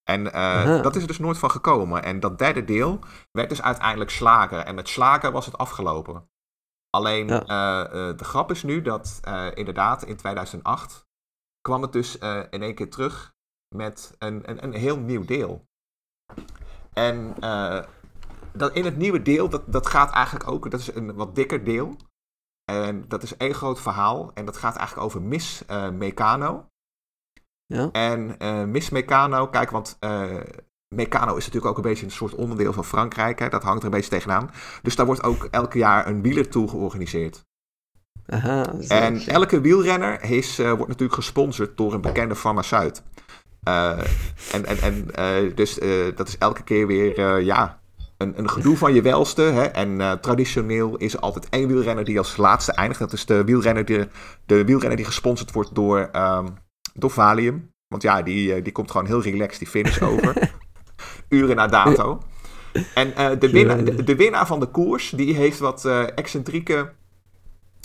[0.03, 0.23] En
[0.81, 2.03] dat is er dus nooit van gekomen.
[2.03, 2.99] En dat derde deel
[3.31, 4.65] werd dus uiteindelijk slagen.
[4.65, 6.27] En met slagen was het afgelopen.
[6.89, 9.19] Alleen eh, eh, de grap is nu dat
[9.53, 11.07] inderdaad in 2008
[11.61, 12.17] kwam het dus
[12.49, 13.33] in één keer terug
[13.75, 15.67] met een, een, een heel nieuw deel.
[16.93, 17.35] En
[18.73, 21.95] in het nieuwe deel, dat, dat gaat eigenlijk ook, dat is een wat dikker deel.
[22.71, 24.31] En dat is één groot verhaal.
[24.33, 26.65] En dat gaat eigenlijk over Miss Meccano.
[27.65, 27.89] Ja.
[27.91, 28.37] En
[28.71, 29.97] Miss Meccano, kijk, want
[30.95, 33.39] Meccano is natuurlijk ook een beetje een soort onderdeel van Frankrijk.
[33.39, 33.49] Hè?
[33.49, 34.51] Dat hangt er een beetje tegenaan.
[34.81, 37.45] Dus daar wordt ook elke jaar een wielertour georganiseerd.
[38.25, 43.03] Aha, en elke wielrenner is, uh, wordt natuurlijk gesponsord door een bekende farmaceut.
[43.67, 43.99] Uh,
[44.51, 45.79] en en, en uh, dus
[46.15, 47.81] dat is elke keer weer ja,
[48.23, 49.41] een, een gedoe van je welste.
[49.41, 49.63] Hè?
[49.63, 52.99] En traditioneel is er altijd één wielrenner die als laatste eindigt.
[52.99, 54.07] Dat is de wielrenner die,
[54.45, 56.53] de wielrenner die gesponsord wordt door, um,
[56.93, 57.71] door Valium.
[57.87, 60.51] Want ja, die, die komt gewoon heel relaxed die finish over.
[61.29, 62.21] uren na dato.
[62.93, 66.93] En uh, de, winnaar, de, winnaar van de koers, die heeft wat uh, excentrieke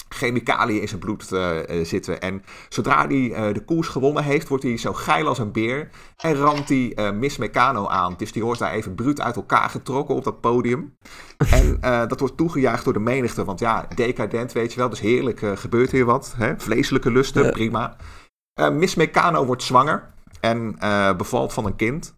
[0.09, 2.21] chemicaliën in zijn bloed uh, zitten.
[2.21, 5.89] En zodra hij de koers gewonnen heeft, wordt hij zo geil als een beer.
[6.17, 8.15] En ramt hij Miss Meccano aan.
[8.17, 10.97] Dus die wordt daar even bruut uit elkaar getrokken op dat podium.
[11.51, 13.45] En dat wordt toegejuicht door de menigte.
[13.45, 14.89] Want ja, decadent, weet je wel.
[14.89, 16.35] Dus heerlijk, gebeurt hier wat.
[16.37, 16.55] Hè?
[16.57, 17.97] Vleeselijke lusten, prima.
[18.73, 20.17] Miss Meccano wordt zwanger.
[20.41, 20.79] En
[21.17, 22.17] bevalt van een kind.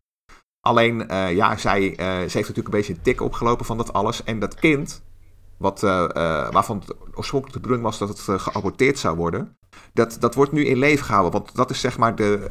[0.60, 4.24] Alleen, ja, zij, ze heeft natuurlijk een beetje een tik opgelopen van dat alles.
[4.24, 5.02] En dat kind,
[5.60, 6.08] wat, uh,
[6.50, 9.58] waarvan het oorspronkelijk de bedoeling was dat het geaborteerd zou worden,
[9.92, 11.32] dat, dat wordt nu in leven gehouden.
[11.32, 12.50] Want dat is zeg maar de,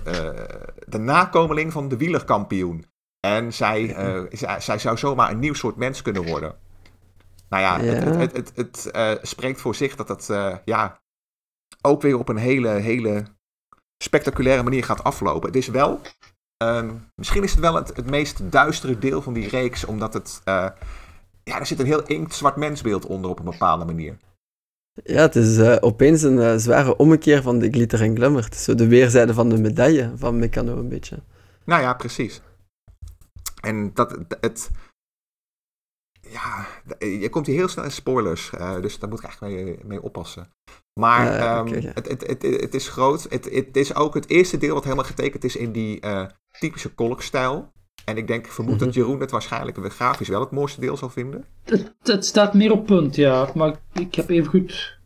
[0.88, 2.86] de nakomeling van de wielerkampioen.
[3.19, 3.95] En zij,
[4.32, 6.56] zij, zij, zou zomaar een nieuw soort mens kunnen worden.
[7.50, 7.91] Nou ja, ja.
[7.91, 10.30] het, het, het, het spreekt voor zich dat dat
[10.65, 11.02] ja,
[11.82, 13.24] ook weer op een hele, hele
[14.04, 15.48] spectaculaire manier gaat aflopen.
[15.48, 16.02] Het is wel
[16.63, 20.41] Ehm, misschien is het wel het, het, meest duistere deel van die reeks, omdat het.
[21.49, 24.17] Ja, er zit een heel inktzwart mensbeeld onder op een bepaalde manier.
[25.03, 28.43] Ja, het is uh, opeens een uh, zware ommekeer van de glitter en glamour.
[28.43, 31.19] Het is zo de weerzijde van de medaille van Meccano een beetje.
[31.65, 32.41] Nou ja, precies.
[33.62, 34.71] En dat het.
[36.21, 36.67] Ja,
[36.99, 38.49] je komt hier heel snel in spoilers,
[38.81, 40.53] dus daar moet ik eigenlijk mee, mee oppassen.
[40.99, 43.25] Maar um, het, het, het, het, is groot.
[43.29, 45.99] Het, het is ook het eerste deel wat helemaal getekend is in die
[46.59, 47.71] typische kolkstijl.
[48.10, 48.98] En ik denk, vermoed dat mhm.
[48.98, 51.45] Jeroen het waarschijnlijk grafisch wel het mooiste deel zal vinden.
[51.63, 53.50] Het, het staat meer op punt, ja.
[53.54, 54.98] Maar ik heb even goed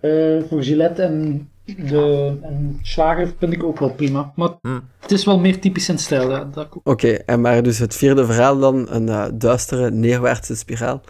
[0.00, 4.32] uh, voor Gillette en de en Slager vind ik ook wel prima.
[4.36, 4.82] Maar hmm.
[5.00, 6.30] het is wel meer typisch in stijl.
[6.30, 6.68] Ja.
[6.82, 11.00] Oké, en maar dus het vierde verhaal dan, een uh, duistere neerwaartse spiraal.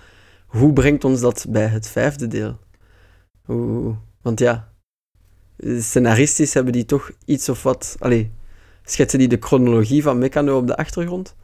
[0.47, 2.59] Hoe brengt ons dat bij het vijfde deel?
[3.45, 4.69] Hoe, want ja,
[5.79, 7.97] scenaristisch hebben die toch iets of wat...
[7.99, 8.31] Allee,
[8.85, 11.35] schetsen die de chronologie van Meccano op de achtergrond.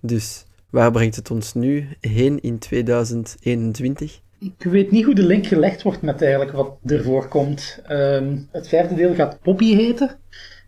[0.00, 4.20] Dus waar brengt het ons nu heen in 2021?
[4.40, 7.80] ik weet niet hoe de link gelegd wordt met eigenlijk wat ervoor komt.
[7.86, 10.18] Ehm, het vijfde deel gaat Poppy heten.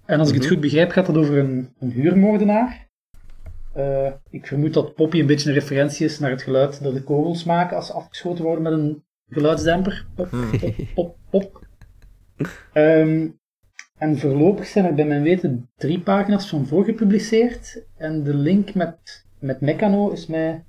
[0.06, 0.52] En als ik het Mhm.
[0.52, 2.88] goed begrijp, gaat het over een, een huurmoordenaar.
[3.74, 7.02] Eh, ik vermoed dat Poppy een beetje een referentie is naar het geluid dat de
[7.02, 10.06] kogels maken als ze afgeschoten worden met een geluidsdemper.
[10.14, 10.50] Pop, Hmm.
[10.60, 11.66] pop, pop, pop.
[12.72, 13.28] Ehm,
[14.00, 17.82] en voorlopig zijn er bij mijn weten drie pagina's van voor gepubliceerd.
[17.96, 20.64] En de link met, met Meccano is mij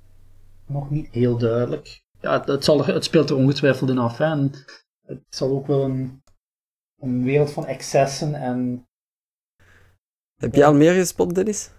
[0.66, 2.02] nog niet heel duidelijk.
[2.20, 4.18] Ja, het, zal er, het speelt er ongetwijfeld in af.
[4.18, 4.24] Hè.
[4.24, 4.52] En
[5.06, 6.22] het zal ook wel een,
[7.00, 8.86] een wereld van excessen en
[10.36, 11.70] Heb je al meer gespot, Dennis?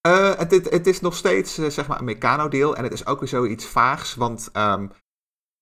[0.00, 3.06] Eh, het, het, het is nog steeds eh, zeg maar een Meccano-deel en het is
[3.06, 4.88] ook weer zoiets vaags, want ehm,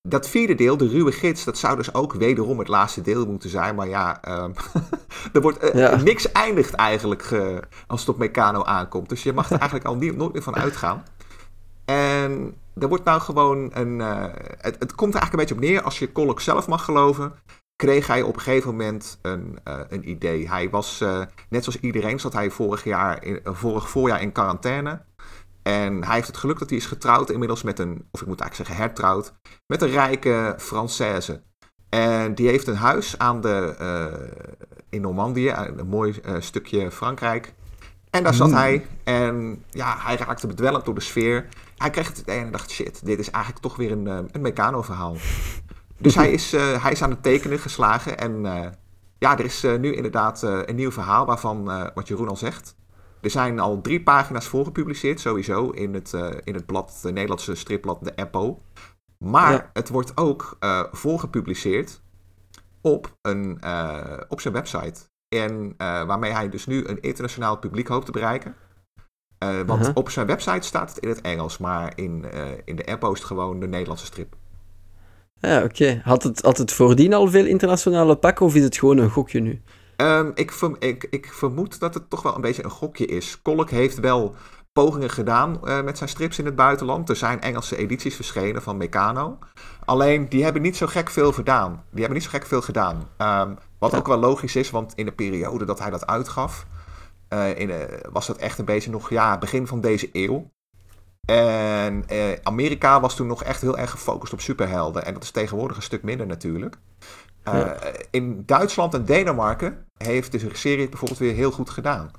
[0.09, 3.51] dat vierde deel, de ruwe gids, dat zou dus ook wederom het laatste deel moeten
[3.51, 4.51] zijn, maar ja, ehm,
[5.33, 5.97] er wordt eh, Ja.
[5.97, 9.97] niks eindigt eigenlijk eh, als het op Meccano aankomt, dus je mag er eigenlijk al
[9.97, 11.03] niet, nooit meer van uitgaan.
[11.85, 14.25] En er wordt nou gewoon een, eh,
[14.59, 17.33] het, het komt er eigenlijk een beetje op neer, als je Kolk zelf mag geloven,
[17.77, 20.49] kreeg hij op een gegeven moment een, een idee.
[20.49, 21.05] Hij was,
[21.49, 25.01] net zoals iedereen, zat hij vorig, jaar in, vorig voorjaar in quarantaine.
[25.69, 28.41] En hij heeft het geluk dat hij is getrouwd inmiddels met een, of ik moet
[28.41, 29.33] eigenlijk zeggen hertrouwd,
[29.67, 31.43] met een rijke Française.
[31.89, 34.47] En die heeft een huis aan de, eh,
[34.89, 37.55] in Normandië, een mooi eh, stukje Frankrijk.
[38.11, 38.55] En daar zat Mm.
[38.55, 41.49] hij en ja, hij raakte bedwelmd door de sfeer.
[41.77, 44.41] Hij kreeg het idee en dacht, shit, dit is eigenlijk toch weer een, eh, een
[44.41, 45.17] Meccano-verhaal.
[45.99, 48.19] Dus hij is, hij is aan het tekenen geslagen.
[48.19, 48.43] En
[49.19, 52.77] ja, er is nu inderdaad een nieuw verhaal waarvan, wat Jeroen al zegt.
[53.21, 57.13] Er zijn al drie pagina's voor gepubliceerd, sowieso, in het, eh, in het blad, de
[57.13, 58.63] Nederlandse stripblad, de Eppo.
[59.19, 59.71] Maar Ja.
[59.73, 62.01] het wordt ook eh voorgepubliceerd
[62.81, 65.01] op, een, eh, op zijn website.
[65.37, 68.55] En eh, waarmee hij dus nu een internationaal publiek hoopt te bereiken.
[69.39, 69.91] Eh, want Aha.
[69.95, 73.19] op zijn website staat het in het Engels, maar in, eh, in de Eppo is
[73.19, 74.37] het gewoon de Nederlandse strip.
[75.41, 76.01] Ja, oké.
[76.05, 79.41] Had, het, had het voordien al veel internationale pakken of is het gewoon een gokje
[79.41, 79.63] nu?
[79.99, 83.43] Ehm, ik, ik, ik vermoed dat het toch wel een beetje een gokje is.
[83.43, 84.35] Kolk heeft wel
[84.73, 87.09] pogingen gedaan eh, met zijn strips in het buitenland.
[87.09, 89.39] Er zijn Engelse edities verschenen van Meccano.
[89.85, 91.71] Alleen, die hebben niet zo gek veel gedaan.
[91.91, 93.09] Die hebben niet zo gek veel gedaan.
[93.17, 93.99] Ehm, wat Ja.
[93.99, 96.67] ook wel logisch is, want in de periode dat hij dat uitgaf...
[97.29, 100.51] eh, in, eh, was dat echt een beetje nog ja, begin van deze eeuw.
[101.27, 105.05] En eh, Amerika was toen nog echt heel erg gefocust op superhelden.
[105.05, 106.77] En dat is tegenwoordig een stuk minder natuurlijk.
[107.43, 107.77] Eh, Ja.
[108.11, 112.11] In Duitsland en Denemarken heeft de serie het bijvoorbeeld weer heel goed gedaan.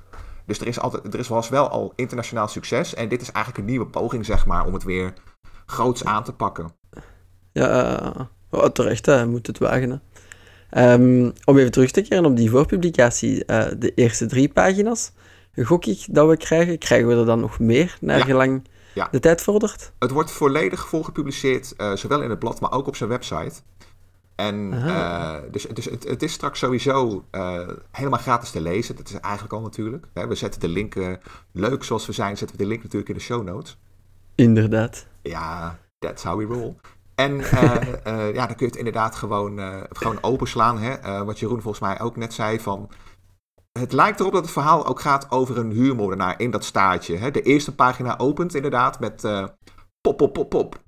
[0.45, 2.93] Dus er, is altijd, er is, was wel al internationaal succes.
[2.93, 5.13] En dit is eigenlijk een nieuwe poging, zeg maar, om het weer
[5.65, 6.71] groots aan te pakken.
[7.51, 9.25] Ja, eh, oh, terecht, hè.
[9.27, 9.89] moet het wagen.
[9.89, 9.97] Hè.
[10.69, 15.11] Ehm, om even terug te keren op die voorpublicatie, eh, de eerste drie pagina's,
[15.55, 16.77] gok ik dat we krijgen.
[16.77, 18.23] Krijgen we er dan nog meer, naar Ja.
[18.25, 19.07] gelang Ja.
[19.11, 19.91] de tijd vordert?
[19.99, 23.51] Het wordt volledig volgepubliceerd, eh zowel in het blad, maar ook op zijn website.
[24.39, 28.95] En eh, dus, dus het, het is straks sowieso eh, helemaal gratis te lezen.
[28.95, 30.05] Dat is eigenlijk al natuurlijk.
[30.13, 31.13] We zetten de link, eh,
[31.51, 33.77] leuk zoals we zijn, zetten we de link natuurlijk in de show notes.
[34.35, 35.05] Inderdaad.
[35.21, 36.75] Ja, that's how we roll.
[37.15, 37.37] En
[38.37, 40.79] ja, dan kun je het inderdaad gewoon, gewoon openslaan.
[40.79, 41.23] Hè?
[41.25, 42.89] Wat Jeroen volgens mij ook net zei van...
[43.71, 47.17] Het lijkt erop dat het verhaal ook gaat over een huurmoordenaar in dat staartje.
[47.17, 47.31] Hè?
[47.31, 49.21] De eerste pagina opent inderdaad met
[50.01, 50.79] pop, pop, pop, pop.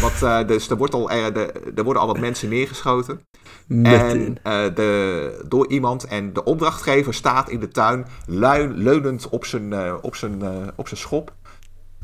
[0.00, 3.20] Wat, eh, dus er, wordt al, er, de- er worden al wat mensen neergeschoten.
[3.66, 4.38] Meteen.
[4.42, 6.04] En eh, de, door iemand.
[6.04, 10.88] En de opdrachtgever staat in de tuin, leunend op zijn, eh, op, zijn, eh, op
[10.88, 11.34] zijn schop.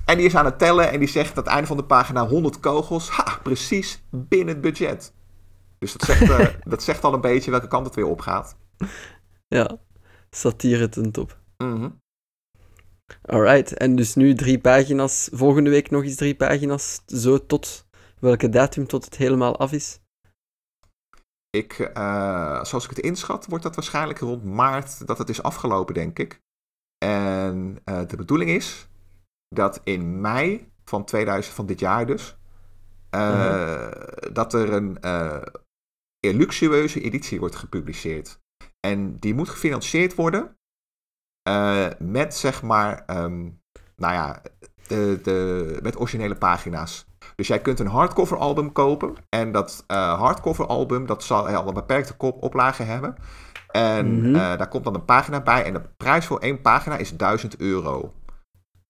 [0.04, 2.26] En die is aan het tellen en die zegt aan het einde van de pagina
[2.26, 3.08] 100 kogels.
[3.10, 5.12] Ha, precies binnen het budget.
[5.78, 8.56] Dus dat zegt, eh, dat zegt al een beetje welke kant het weer opgaat.
[9.48, 9.76] Ja,
[10.30, 11.38] satire ten top.
[11.58, 11.88] Mhm.
[13.22, 17.86] Alright, en dus nu drie pagina's, volgende week nog eens drie pagina's, zo tot
[18.20, 20.00] welke datum tot het helemaal af is?
[21.50, 25.94] Ik, eh, zoals ik het inschat, wordt dat waarschijnlijk rond maart dat het is afgelopen,
[25.94, 26.42] denk ik.
[26.98, 28.88] En eh, de bedoeling is
[29.48, 32.36] dat in mei van 2000, van dit jaar dus,
[33.10, 33.90] eh,
[34.32, 34.98] dat er een
[36.20, 38.40] een luxueuze editie wordt gepubliceerd.
[38.80, 40.56] En die moet gefinancierd worden
[41.48, 43.40] eh, met, zeg maar, ehm,
[43.96, 44.42] nou ja,
[44.86, 47.06] de, de, met originele pagina's.
[47.36, 49.14] Dus jij kunt een hardcover album kopen.
[49.28, 53.14] En dat eh, hardcover album, dat zal al een beperkte kop oplage hebben.
[53.70, 54.34] En Mhm.
[54.34, 55.64] eh, daar komt dan een pagina bij.
[55.64, 58.12] En de prijs voor één pagina is 1000 euro.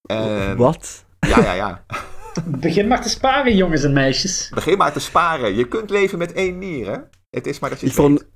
[0.06, 1.04] En, Wat?
[1.20, 1.84] Ja, ja, ja.
[2.44, 4.50] Begin maar te sparen, jongens en meisjes.
[4.54, 5.54] Begin maar te sparen.
[5.54, 6.98] Je kunt leven met één nier, hè?
[7.30, 8.10] Het is maar dat je Ik, het weet.
[8.10, 8.30] vond,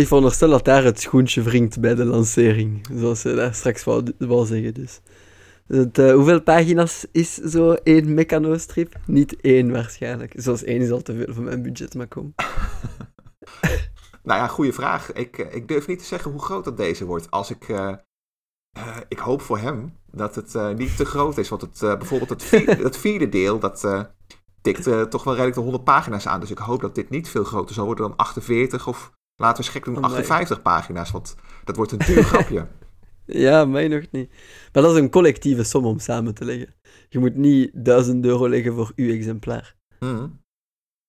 [0.00, 4.12] ik veronderstel dat daar het schoentje wringt bij de lancering, zoals ze daar straks wou,
[4.18, 4.74] wou zeggen.
[4.74, 5.00] Dus
[5.66, 8.96] Het, uh, hoeveel pagina's is zo één Meccano-strip?
[9.06, 10.32] Niet één waarschijnlijk.
[10.36, 12.34] Zoals één is al te veel voor mijn budget, maar kom.
[14.28, 15.12] nou ja, goede vraag.
[15.12, 17.30] Ik, ik durf niet te zeggen hoe groot dat deze wordt.
[17.30, 17.68] Als ik...
[17.68, 17.92] Uh,
[18.78, 21.48] uh, ik hoop voor hem dat het niet te groot is.
[21.48, 24.06] Want het, bijvoorbeeld het vierde, het vierde deel, dat
[24.60, 26.40] tikt toch wel redelijk de 100 pagina's aan.
[26.40, 29.70] Dus ik hoop dat dit niet veel groter zal worden dan 48 of laten we
[29.70, 31.10] schrik doen 58 pagina's.
[31.10, 32.66] Want dat wordt een duur grapje.
[33.24, 34.30] Ja, mij nog niet.
[34.72, 36.74] Maar dat is een collectieve som om samen te leggen.
[37.08, 39.76] Je moet niet 1000 euro leggen voor uw exemplaar.
[39.98, 40.40] Hmm.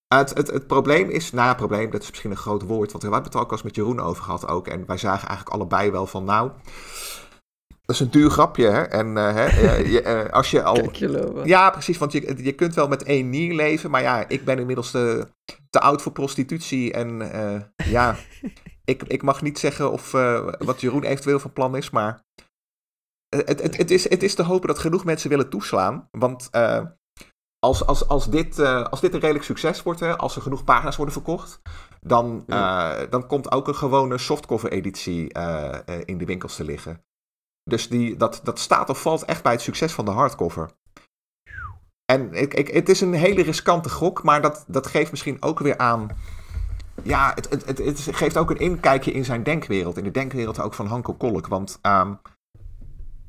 [0.08, 3.10] Het, het, het probleem is, nou probleem, dat is misschien een groot woord, want we
[3.10, 4.68] hebben het ook al eens met Jeroen over gehad ook.
[4.68, 6.52] En wij zagen eigenlijk allebei wel van, nou,
[7.92, 8.82] dat is een duur grapje, hè.
[8.82, 10.76] En uh, hè, je, uh, als je al...
[11.44, 14.60] ja, precies, want je, je kunt wel met één nier leven, maar ja, ik ben
[14.60, 15.28] inmiddels te,
[15.70, 17.32] te oud voor prostitutie en
[17.86, 18.16] ja,
[18.86, 20.12] ik, ik mag niet zeggen of
[20.58, 22.24] wat Jeroen eventueel van plan is, maar
[23.36, 26.08] het, het, het, is, het is te hopen dat genoeg mensen willen toeslaan.
[26.12, 26.86] Want uh,
[27.60, 30.64] als, als, als, dit, uh, als dit een redelijk succes wordt, hè, als er genoeg
[30.64, 31.62] pagina's worden verkocht,
[32.02, 33.06] dan, ja.
[33.06, 35.34] dan komt ook een gewone softcover editie
[36.06, 37.04] in de winkels te liggen.
[37.64, 40.70] Dus die, dat, dat staat of valt echt bij het succes van de hardcover.
[42.06, 45.60] En ik, ik, het is een hele riskante gok, maar dat, dat geeft misschien ook
[45.60, 46.10] weer aan
[47.04, 49.98] ja, het, het, het, het, geeft ook een inkijkje in zijn denkwereld.
[49.98, 51.48] In de denkwereld ook van Hanko Kolk.
[51.48, 52.20] Want um,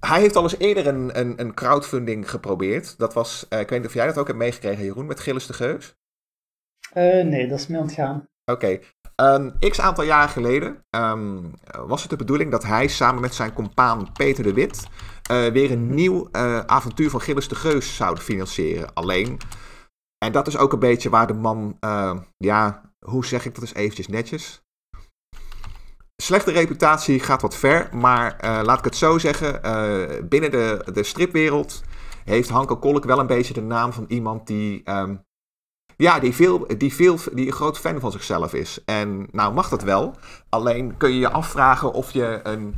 [0.00, 2.98] hij heeft al eens eerder een, een, een crowdfunding geprobeerd.
[2.98, 5.46] Dat was, uh, ik weet niet of jij dat ook hebt meegekregen, Jeroen, met Gilles
[5.46, 5.94] de Geus?
[6.94, 8.28] Uh, nee, dat is me ontgaan.
[8.44, 8.52] Oké.
[8.52, 8.82] Okay.
[9.16, 11.54] Een x aantal jaren geleden um,
[11.86, 14.86] was het de bedoeling dat hij samen met zijn compaan Peter de Wit
[15.30, 16.28] uh, weer een nieuw
[16.66, 18.94] avontuur van Gilles de Geus zouden financieren.
[18.94, 19.38] Alleen,
[20.18, 21.76] en dat is ook een beetje waar de man
[22.36, 24.62] ja, hoe zeg ik dat eens eventjes netjes?
[26.22, 29.60] Slechte reputatie gaat wat ver, maar laat ik het zo zeggen.
[30.28, 31.82] Binnen de, de stripwereld
[32.24, 34.90] heeft Hanko Kolk wel een beetje de naam van iemand die.
[34.90, 35.24] Um,
[36.02, 38.80] ja, die, veel, die, veel, die een groot fan van zichzelf is.
[38.84, 40.14] En nou mag dat wel.
[40.48, 42.74] Alleen kun je je afvragen of je een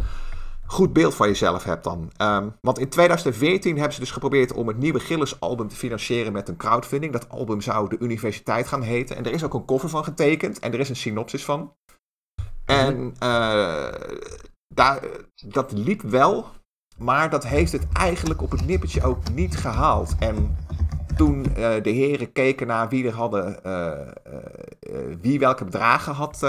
[0.66, 2.12] goed beeld van jezelf hebt dan.
[2.22, 6.48] Um, want in 2014 hebben ze dus geprobeerd om het nieuwe Gilles-album te financieren met
[6.48, 7.12] een crowdfunding.
[7.12, 9.16] Dat album zou de universiteit gaan heten.
[9.16, 11.74] En er is ook een cover van getekend en er is een synopsis van.
[12.64, 13.88] En uh,
[14.74, 15.00] daar,
[15.46, 16.46] dat liep wel,
[16.98, 20.14] maar dat heeft het eigenlijk op het nippertje ook niet gehaald.
[20.18, 20.56] En
[21.16, 23.92] toen uh, de heren keken naar wie er hadden, uh,
[25.20, 26.46] wie welke bedragen had,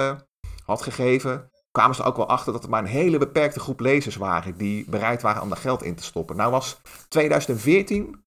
[0.65, 4.15] had gegeven, kwamen ze ook wel achter dat er maar een hele beperkte groep lezers
[4.15, 6.35] waren die bereid waren om daar geld in te stoppen.
[6.35, 8.25] Nou was 2014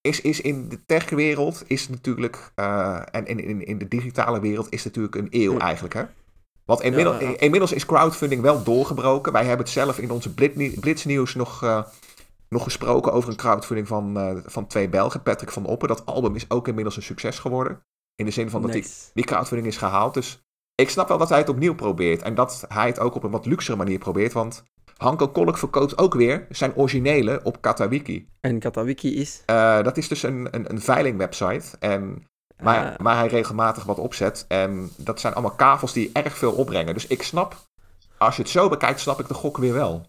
[0.00, 4.72] is, is in de techwereld is natuurlijk, uh, en in, in, in de digitale wereld
[4.72, 6.04] is natuurlijk een eeuw eigenlijk hè.
[6.64, 7.38] Want inmiddels, ja, ja.
[7.38, 9.32] inmiddels is crowdfunding wel doorgebroken.
[9.32, 10.34] Wij hebben het zelf in onze
[10.80, 11.82] Blitznieuws nog, uh,
[12.48, 15.88] nog gesproken over een crowdfunding van, uh, van twee Belgen, Patrick van Oppen.
[15.88, 17.80] Dat album is ook inmiddels een succes geworden.
[18.14, 18.88] In de zin van dat nice.
[18.88, 20.14] die, die crowdfunding is gehaald.
[20.14, 20.40] Dus
[20.74, 22.22] ik snap wel dat hij het opnieuw probeert.
[22.22, 24.32] En dat hij het ook op een wat luxere manier probeert.
[24.32, 24.64] Want
[24.96, 28.28] Hanko Kolk verkoopt ook weer zijn originele op Katawiki.
[28.40, 29.42] En Katawiki is?
[29.50, 31.76] Uh, dat is dus een, een, een veilingwebsite.
[31.78, 32.94] En waar, uh.
[32.98, 34.44] waar hij regelmatig wat opzet.
[34.48, 36.94] En dat zijn allemaal kavels die erg veel opbrengen.
[36.94, 37.56] Dus ik snap,
[38.18, 40.06] als je het zo bekijkt, snap ik de gok weer wel.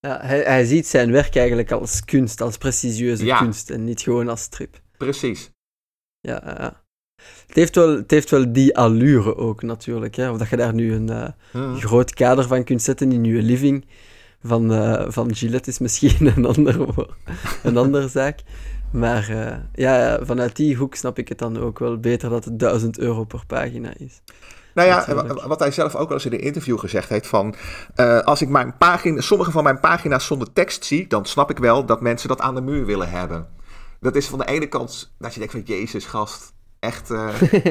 [0.00, 3.38] Ja, hij, hij ziet zijn werk eigenlijk als kunst, als prestigieuze ja.
[3.38, 3.70] kunst.
[3.70, 4.80] En niet gewoon als strip.
[4.96, 5.50] Precies.
[6.20, 6.82] Ja, ja.
[7.46, 10.14] Het heeft, wel, het heeft wel die allure ook natuurlijk.
[10.14, 10.30] Hè?
[10.30, 11.76] Of dat je daar nu een uh, mm.
[11.76, 13.86] groot kader van kunt zetten in je living
[14.42, 17.06] van, uh, van Gillette is misschien een, ander,
[17.62, 18.40] een andere zaak.
[18.92, 22.58] Maar uh, ja, vanuit die hoek snap ik het dan ook wel beter dat het
[22.58, 24.20] 1000 euro per pagina is.
[24.78, 25.42] Nou ja, natuurlijk.
[25.42, 27.54] wat hij zelf ook al eens in een interview gezegd heeft van...
[27.96, 31.06] Uh, als ik mijn pagina, sommige van mijn pagina's zonder tekst zie...
[31.06, 33.46] dan snap ik wel dat mensen dat aan de muur willen hebben.
[34.00, 35.62] Dat is van de ene kant dat je denkt van...
[35.64, 37.10] Jezus, gast, echt.
[37.10, 37.42] Uh,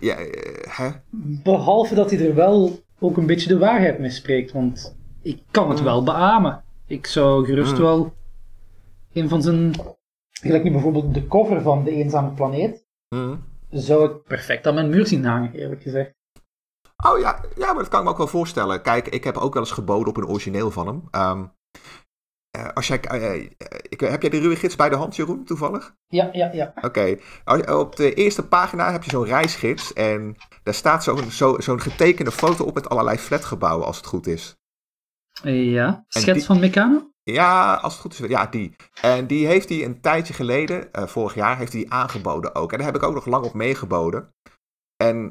[0.00, 0.26] ja, uh,
[0.68, 0.90] hè?
[1.42, 4.52] Behalve dat hij er wel ook een beetje de waarheid mee spreekt.
[4.52, 5.84] Want ik kan het mm.
[5.84, 6.62] wel beamen.
[6.86, 7.78] Ik zou gerust mm.
[7.78, 8.14] wel
[9.12, 9.72] een van zijn.
[10.30, 12.84] Gelijk nu bijvoorbeeld de cover van De Eenzame Planeet.
[13.08, 13.44] Mm.
[13.70, 16.18] Zou ik perfect aan mijn muur zien hangen, eerlijk gezegd.
[17.02, 18.82] Oh ja, ja, maar dat kan ik me ook wel voorstellen.
[18.82, 21.28] Kijk, ik heb ook wel eens geboden op een origineel van hem.
[21.30, 21.52] Um,
[22.58, 23.50] uh, als jij, uh,
[23.88, 25.94] ik, heb jij de ruwe gids bij de hand, Jeroen, toevallig?
[26.06, 26.72] Ja, ja, ja.
[26.76, 27.18] Oké.
[27.44, 27.74] Okay.
[27.76, 32.32] Op de eerste pagina heb je zo'n reisgids en daar staat zo'n zo, zo'n getekende
[32.32, 34.56] foto op met allerlei flatgebouwen, als het goed is.
[35.42, 37.10] Ja, schets die, van Meccano?
[37.22, 38.28] Ja, als het goed is.
[38.28, 38.76] Ja, die.
[39.00, 42.72] En die heeft hij een tijdje geleden, vorig jaar, heeft hij aangeboden ook.
[42.72, 44.34] En daar heb ik ook nog lang op meegeboden.
[45.00, 45.30] En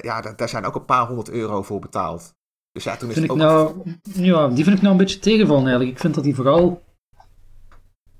[0.00, 2.34] ja, daar zijn ook een paar honderd euro voor betaald.
[2.72, 5.18] Dus ja, toen is vind het ik nou, ja, die vind ik nou een beetje
[5.18, 5.90] tegenvallen eigenlijk.
[5.92, 6.82] Ik vind dat hij vooral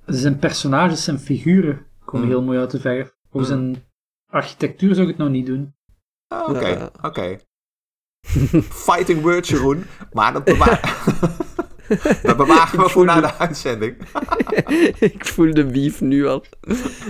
[0.06, 2.36] zijn personages, zijn figuren komen Hmm.
[2.36, 3.14] heel mooi uit de verf.
[3.30, 3.48] Voor Hmm.
[3.48, 3.84] zijn
[4.32, 5.74] architectuur zou ik het nou niet doen.
[6.28, 6.90] Oké, Ja.
[7.02, 7.38] oké.
[8.70, 9.84] Fighting words, Jeroen.
[10.12, 10.46] Maar dat,
[12.22, 13.94] dat bewaren we voor na de uitzending.
[14.98, 16.44] ik voel de beef nu al.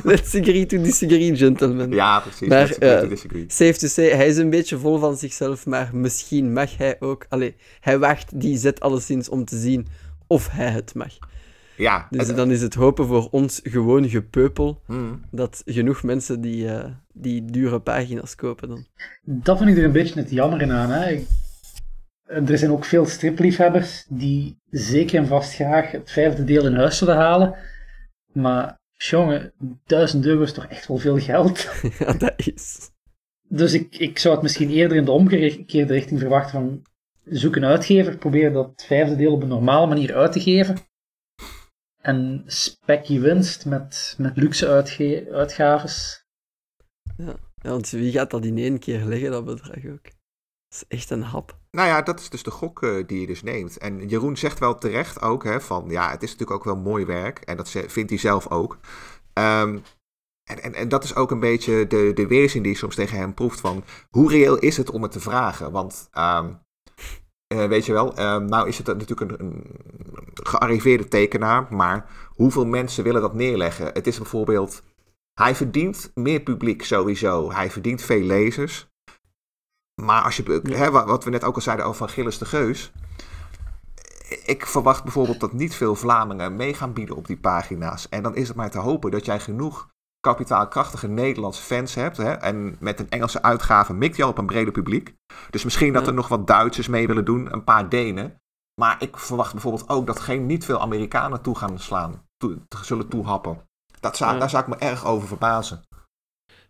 [0.05, 1.91] Let's agree to disagree, gentlemen.
[1.91, 2.49] Ja, precies.
[2.49, 3.45] Maar, Let's agree to eh, disagree.
[3.49, 7.27] Safe to say, hij is een beetje vol van zichzelf, maar misschien mag hij ook...
[7.29, 9.87] Allee, hij waagt die zet alleszins om te zien
[10.27, 11.13] of hij het mag.
[11.77, 15.21] Ja, Dus het- dan is het hopen voor ons gewoon gepeupel Hmm.
[15.31, 18.87] dat genoeg mensen die, eh, die dure pagina's kopen dan.
[19.25, 20.91] Dat vind ik er een beetje het jammer in aan.
[20.91, 21.25] Hè.
[22.29, 26.75] Ik- Er zijn ook veel stripliefhebbers die zeker en vast graag het vijfde deel in
[26.75, 27.55] huis zullen halen.
[28.33, 29.53] Maar jongen,
[29.87, 31.69] 1000 euro is toch echt wel veel geld.
[31.99, 32.91] ja, dat is...
[33.49, 36.83] Dus ik, ik zou het misschien eerder in de omgekeerde richting verwachten van
[37.25, 40.77] zoek een uitgever, probeer dat vijfde deel op een normale manier uit te geven.
[42.03, 46.25] En spek je winst met, met luxe uitge uitgaves.
[47.17, 50.07] Ja, want wie gaat dat in één keer leggen, dat bedrag ook?
[50.77, 51.57] Is echt een hap.
[51.71, 53.79] Nou ja, dat is dus de gok eh, die je dus neemt.
[53.79, 57.05] En Jeroen zegt wel terecht ook, hè, van ja, het is natuurlijk ook wel mooi
[57.05, 57.39] werk.
[57.39, 58.79] En dat vindt hij zelf ook.
[59.33, 59.79] Ehm,
[60.51, 63.19] en, en, en dat is ook een beetje de, de weerzin die je soms tegen
[63.19, 63.85] hem proeft van...
[64.11, 65.73] Hoe reëel is het om het te vragen?
[65.73, 66.53] Want, ehm,
[67.47, 69.65] eh, weet je wel, ehm, nou is het natuurlijk een, een
[70.35, 71.67] gearriveerde tekenaar...
[71.71, 73.87] maar hoeveel mensen willen dat neerleggen?
[73.87, 74.83] Het is bijvoorbeeld...
[75.33, 77.53] Hij verdient meer publiek sowieso.
[77.53, 78.89] Hij verdient veel lezers.
[80.03, 82.45] Maar als je, hè, wa- wat we net ook al zeiden over van Gilles de
[82.45, 82.93] Geus.
[84.45, 88.09] Ik verwacht bijvoorbeeld dat niet veel Vlamingen mee gaan bieden op die pagina's.
[88.09, 89.89] En dan is het maar te hopen dat jij genoeg
[90.21, 92.17] kapitaalkrachtige Nederlandse fans hebt.
[92.17, 95.15] Hè, en met een Engelse uitgave mikt je al op een breder publiek.
[95.51, 98.41] Dus misschien dat er nog wat Duitsers mee willen doen, een paar Denen.
[98.81, 103.09] Maar ik verwacht bijvoorbeeld ook dat geen niet veel Amerikanen toe gaan slaan, toe, zullen
[103.09, 103.61] toehappen.
[104.01, 104.39] Dat zou, Ja.
[104.39, 105.83] Daar zou ik me erg over verbazen.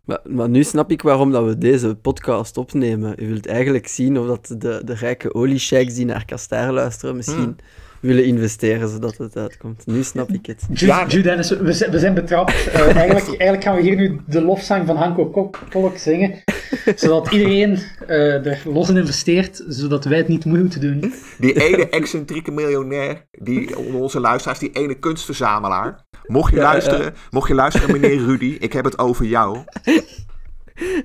[0.07, 3.15] Maar, maar nu snap ik waarom dat we deze podcast opnemen.
[3.23, 7.35] U wilt eigenlijk zien of dat de, de rijke oliesheiks die naar Kastaar luisteren misschien
[7.43, 7.55] Hmm.
[7.99, 9.85] willen investeren zodat het uitkomt.
[9.85, 10.63] Nu snap ik het.
[10.73, 12.53] Ja, Ju, Dennis, we, zijn- we zijn betrapt.
[12.73, 16.43] Eh, eigenlijk, eigenlijk gaan we hier nu de lofzang van Hanko Kok- Kolk zingen.
[16.95, 21.13] Zodat iedereen eh, er los in investeert, zodat wij het niet moeten doen.
[21.39, 26.05] Die ene excentrieke miljonair, die onder onze luisteraars, die ene kunstverzamelaar.
[26.27, 29.57] Mocht je, Ja, luisteren, mocht je luisteren, meneer Rudy, ik heb het over jou.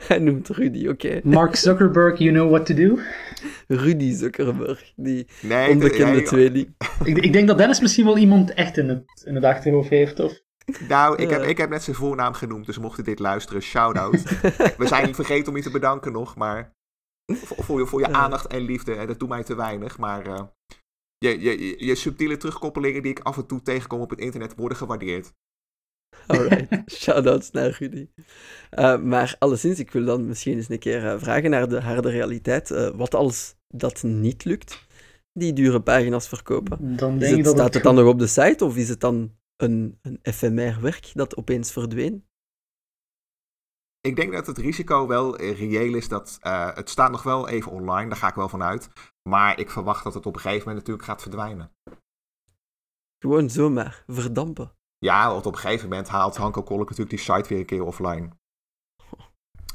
[0.09, 1.21] Hij noemt Rudy, oké.
[1.25, 2.99] Mark Zuckerberg, you know what to do.
[3.67, 6.75] Rudy Zuckerberg, die Nee, onbekende nee, tweeling.
[7.05, 10.21] Ik, ik denk dat Dennis misschien wel iemand echt in het, in het achterhoofd heeft.
[10.21, 10.41] Of...
[10.89, 14.23] Nou, ik heb, ik heb net zijn voornaam genoemd, dus mocht je dit luisteren, shout-out.
[14.79, 16.73] We zijn vergeten om je te bedanken nog, maar
[17.27, 19.99] voor, voor je, voor je aandacht en liefde, dat doet mij te weinig.
[19.99, 20.43] Maar eh,
[21.23, 24.55] je, je, je- je subtiele terugkoppelingen die ik af en toe tegenkom op het internet
[24.57, 25.33] worden gewaardeerd.
[26.27, 28.09] Alright, shoutouts naar Rudy.
[28.71, 32.11] Eh, maar alleszins, ik wil dan misschien eens een keer eh, vragen naar de harde
[32.11, 32.71] realiteit.
[32.71, 34.87] Eh, wat als dat niet lukt,
[35.33, 36.97] die dure pagina's verkopen?
[36.97, 38.77] Dan Is denk het, ik dat staat het, het dan nog op de site of
[38.77, 42.25] is het dan een, een ephemer werk dat opeens verdween?
[44.03, 47.49] Ik denk dat het risico wel eh, reëel is dat eh, het staat nog wel
[47.49, 48.89] even online, daar ga ik wel van uit.
[49.29, 51.73] Maar ik verwacht dat het op een gegeven moment natuurlijk gaat verdwijnen.
[53.19, 54.73] Gewoon zomaar verdampen.
[54.99, 57.85] Ja, want op een gegeven moment haalt Hanko Kolk natuurlijk die site weer een keer
[57.85, 58.29] offline.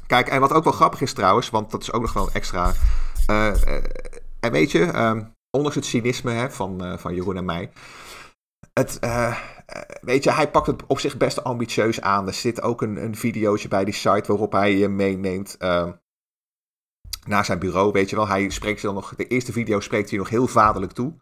[0.06, 2.72] Kijk, en wat ook wel grappig is trouwens, want dat is ook nog wel extra.
[3.26, 3.84] eh,
[4.40, 7.72] en weet je, ehm, ondanks het cynisme hè, van, van Jeroen en mij.
[8.72, 8.98] Het,
[10.00, 12.26] weet je, hij pakt het op zich best ambitieus aan.
[12.26, 15.92] Er zit ook een, een videootje bij die site waarop hij je meeneemt eh,
[17.26, 17.92] naar zijn bureau.
[17.92, 19.14] Weet je wel, hij spreekt je dan nog.
[19.14, 21.16] De eerste video spreekt hij nog heel vaderlijk toe.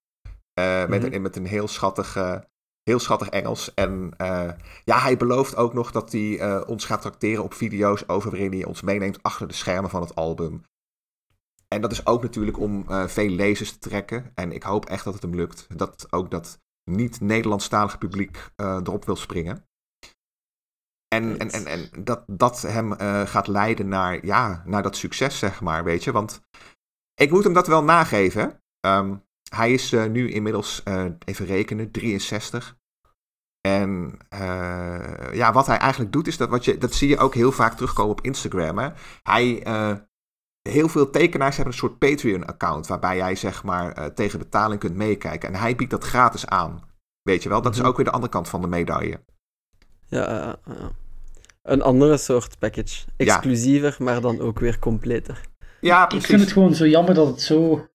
[0.53, 1.13] Eh, met, Mhm.
[1.13, 2.39] een, met een heel schattig, eh,
[2.83, 3.75] heel schattig Engels.
[3.75, 4.51] En eh,
[4.85, 8.53] ja, hij belooft ook nog dat hij eh, ons gaat tracteren op video's over waarin
[8.53, 10.63] hij ons meeneemt achter de schermen van het album.
[11.69, 14.31] En dat is ook natuurlijk om eh, veel lezers te trekken.
[14.35, 15.67] En ik hoop echt dat het hem lukt.
[15.79, 19.66] Dat ook dat niet-Nederlandstalige publiek eh, erop wil springen.
[21.09, 25.39] En, en, en, en dat dat hem eh, gaat leiden naar, ja, naar dat succes,
[25.39, 26.12] zeg maar, weet je.
[26.12, 26.41] Want
[27.14, 28.62] ik moet hem dat wel nageven.
[28.80, 29.16] Ehm,
[29.51, 30.82] hij is eh, nu inmiddels,
[31.24, 32.76] even rekenen, 63.
[33.61, 34.18] En
[35.32, 37.74] ja, wat hij eigenlijk doet, is dat, wat je, dat zie je ook heel vaak
[37.74, 38.78] terugkomen op Instagram.
[38.78, 38.91] Hè?
[39.22, 39.62] Hij,
[40.67, 44.95] heel veel tekenaars hebben een soort Patreon-account, waarbij jij zeg maar eh, tegen betaling kunt
[44.97, 45.49] meekijken.
[45.49, 46.83] En hij biedt dat gratis aan.
[47.23, 47.81] Weet je wel, dat Mhm.
[47.83, 49.21] is ook weer de andere kant van de medaille.
[50.09, 50.91] Ja, ja, ja.
[51.62, 53.05] een andere soort package.
[53.17, 55.41] Exclusiever, maar dan ook weer completer.
[55.81, 56.27] Ja, Ik precies.
[56.29, 57.87] vind het gewoon zo jammer dat het zo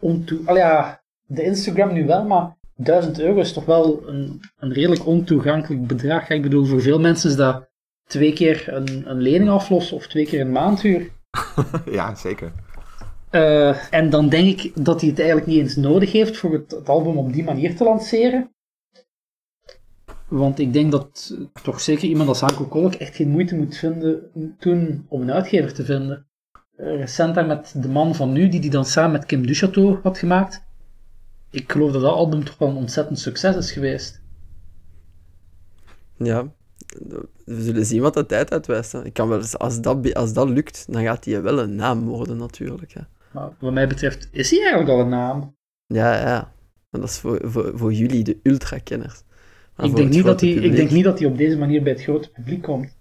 [0.00, 0.40] ontoe...
[0.44, 5.06] Al ja, de Instagram nu wel, maar 1000 euro is toch wel een, een redelijk
[5.06, 6.28] ontoegankelijk bedrag.
[6.28, 7.68] Ik bedoel, voor veel mensen is dat
[8.06, 11.10] twee keer een, een lening aflossen of twee keer een maandhuur.
[11.98, 12.52] ja, zeker.
[13.30, 16.70] Uh, en dan denk ik dat hij het eigenlijk niet eens nodig heeft voor het,
[16.70, 18.50] het, album op die manier te lanceren.
[20.28, 24.30] Want ik denk dat toch zeker iemand als Hanko Kolk echt geen moeite moet vinden
[24.58, 26.26] toen om een uitgever te vinden.
[26.76, 29.98] Uh, recent daar met de man van nu, die die dan samen met Kim Duchateau
[30.02, 30.64] had gemaakt.
[31.50, 34.22] Ik geloof dat dat album toch wel een ontzettend succes is geweest.
[36.16, 36.52] Ja,
[37.44, 38.94] we zullen zien wat de tijd uitwijst.
[38.94, 42.36] Ik kan wel als, dat, als dat lukt, dan gaat hij wel een naam worden
[42.36, 42.92] natuurlijk.
[42.92, 43.00] Hè.
[43.32, 45.54] Maar wat mij betreft is hij eigenlijk al een naam.
[45.86, 46.52] Ja, ja.
[46.90, 49.22] En dat is voor, voor, voor jullie, de ultra-kenners.
[49.78, 52.02] Ik, denk niet dat hij, ik denk niet dat hij op deze manier bij het
[52.02, 52.96] grote publiek komt.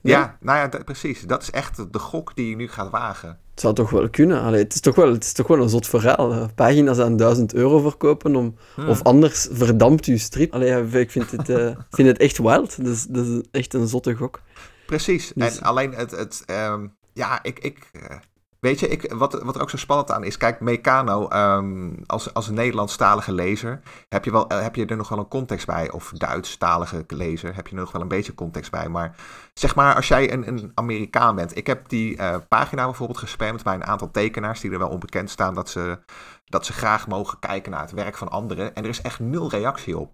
[0.00, 1.22] Ja, nou ja, precies.
[1.22, 3.38] Dat is echt de gok die je nu gaat wagen.
[3.58, 4.42] Het zou toch wel kunnen.
[4.42, 6.50] Allee, het, is toch wel, het is toch wel een zot verhaal.
[6.54, 8.88] Pagina's aan 1000 euro verkopen om, hmm.
[8.88, 10.52] of anders verdampt uw strip.
[10.52, 12.84] Allee, ik vind het, uh, vind het echt wild.
[12.84, 14.40] Dus, dat is echt een zotte gok.
[14.86, 15.32] Precies.
[15.34, 15.58] Dus...
[15.58, 18.16] En alleen het, het um, ja, ik, ik, uh,
[18.60, 22.34] Weet je, ik, wat, wat er ook zo spannend aan is, kijk, Meccano, um, als,
[22.34, 25.66] als een Nederlandstalige lezer, heb je, wel, eh, heb je er nog wel een context
[25.66, 25.90] bij.
[25.90, 28.88] Of Duitsstalige lezer, heb je er nog wel een beetje context bij.
[28.88, 29.16] Maar
[29.54, 31.56] zeg maar, als jij een, een Amerikaan bent.
[31.56, 35.30] Ik heb die uh, pagina bijvoorbeeld gespamd bij een aantal tekenaars die er wel onbekend
[35.30, 35.98] staan dat ze,
[36.44, 38.74] dat ze graag mogen kijken naar het werk van anderen.
[38.74, 40.12] En er is echt nul reactie op.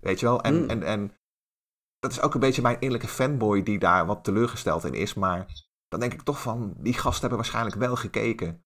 [0.00, 0.42] Weet je wel?
[0.42, 0.68] En, mm.
[0.68, 1.12] en, en
[1.98, 5.14] dat is ook een beetje mijn innerlijke fanboy die daar wat teleurgesteld in is.
[5.14, 5.46] Maar
[5.90, 8.64] dan denk ik toch van, die gasten hebben waarschijnlijk wel gekeken.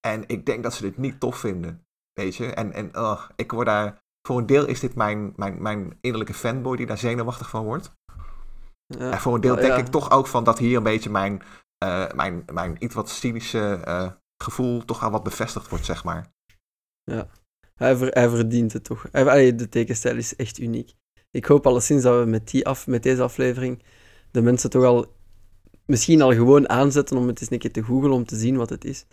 [0.00, 1.86] En ik denk dat ze dit niet tof vinden.
[2.12, 2.46] Weet je?
[2.46, 6.34] En, en uh, ik word daar, voor een deel is dit mijn, mijn, mijn innerlijke
[6.34, 7.92] fanboy die daar zenuwachtig van wordt.
[8.86, 9.10] Ja.
[9.10, 11.42] En voor een deel denk ik toch ook van dat hier een beetje mijn,
[11.84, 14.10] uh, mijn, mijn iets wat cynische uh,
[14.42, 16.32] gevoel toch al wat bevestigd wordt, zeg maar.
[17.02, 17.28] Ja,
[17.74, 19.06] hij, ver, hij verdient het toch.
[19.12, 20.94] Hij, de tekenstijl is echt uniek.
[21.30, 23.82] Ik hoop alleszins dat we met, die af, met deze aflevering
[24.30, 25.18] de mensen toch al
[25.90, 28.70] misschien al gewoon aanzetten om het eens een keer te googlen om te zien wat
[28.70, 29.06] het is.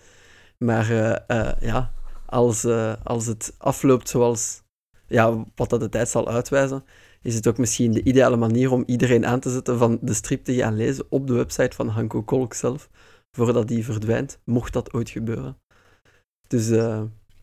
[0.58, 1.94] Maar uh, uh, ja,
[2.26, 4.62] als, uh, als het afloopt zoals
[5.08, 6.84] ja, wat dat de tijd zal uitwijzen,
[7.22, 10.44] is het ook misschien de ideale manier om iedereen aan te zetten van de strip
[10.44, 12.90] te gaan lezen op de website van Hanko Kolk zelf,
[13.32, 15.58] voordat die verdwijnt, mocht dat ooit gebeuren.
[16.48, 16.68] Dus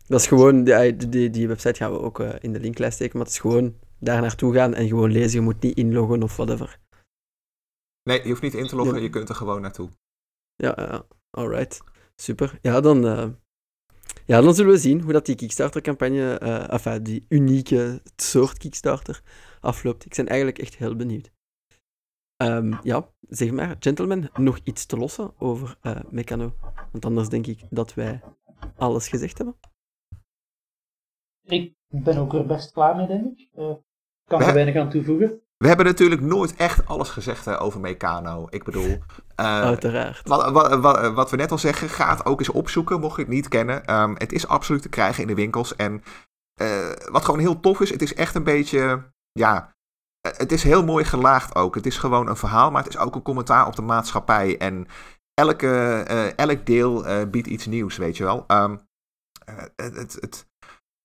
[0.07, 3.25] dat is gewoon, die, die, die, website gaan we ook in de linklijst steken, maar
[3.25, 5.39] het is gewoon daar naartoe gaan en gewoon lezen.
[5.39, 6.79] Je moet niet inloggen of whatever.
[8.09, 9.89] Nee, je hoeft niet in te loggen, je kunt er gewoon naartoe.
[10.55, 11.05] Ja, ja.
[11.29, 11.81] alright.
[12.15, 12.59] Super.
[12.61, 13.29] Ja, dan, uh,
[14.25, 19.23] ja, dan zullen we zien hoe dat die Kickstarter-campagne, uh, enfin, die unieke soort Kickstarter,
[19.59, 20.05] afloopt.
[20.05, 21.31] Ik ben eigenlijk echt heel benieuwd.
[22.43, 26.55] Um, ja, zeg maar, gentlemen, nog iets te lossen over uh, Meccano?
[26.91, 28.21] Want anders denk ik dat wij
[28.75, 29.55] alles gezegd hebben.
[31.41, 33.49] Ik ben ook er best klaar mee, denk ik.
[33.55, 33.75] Uh,
[34.23, 35.41] kan er weinig aan toevoegen.
[35.57, 38.47] We hebben natuurlijk nooit echt alles gezegd hè, over Meccano.
[38.49, 38.89] Ik bedoel...
[38.89, 38.97] Uh,
[39.71, 40.27] Uiteraard.
[40.27, 43.21] Wat, wat, wat, wat, we net al zeggen, ga het ook eens opzoeken, mocht je
[43.21, 43.93] het niet kennen.
[43.93, 45.75] Um, het is absoluut te krijgen in de winkels.
[45.75, 46.03] En
[46.61, 49.11] uh, wat gewoon heel tof is, het is echt een beetje...
[49.31, 49.73] Ja,
[50.37, 51.75] het is heel mooi gelaagd ook.
[51.75, 54.57] Het is gewoon een verhaal, maar het is ook een commentaar op de maatschappij.
[54.57, 54.87] En
[55.33, 58.43] elke, uh, elk deel biedt iets nieuws, weet je wel.
[58.47, 58.79] Um,
[59.75, 60.47] het, het, het,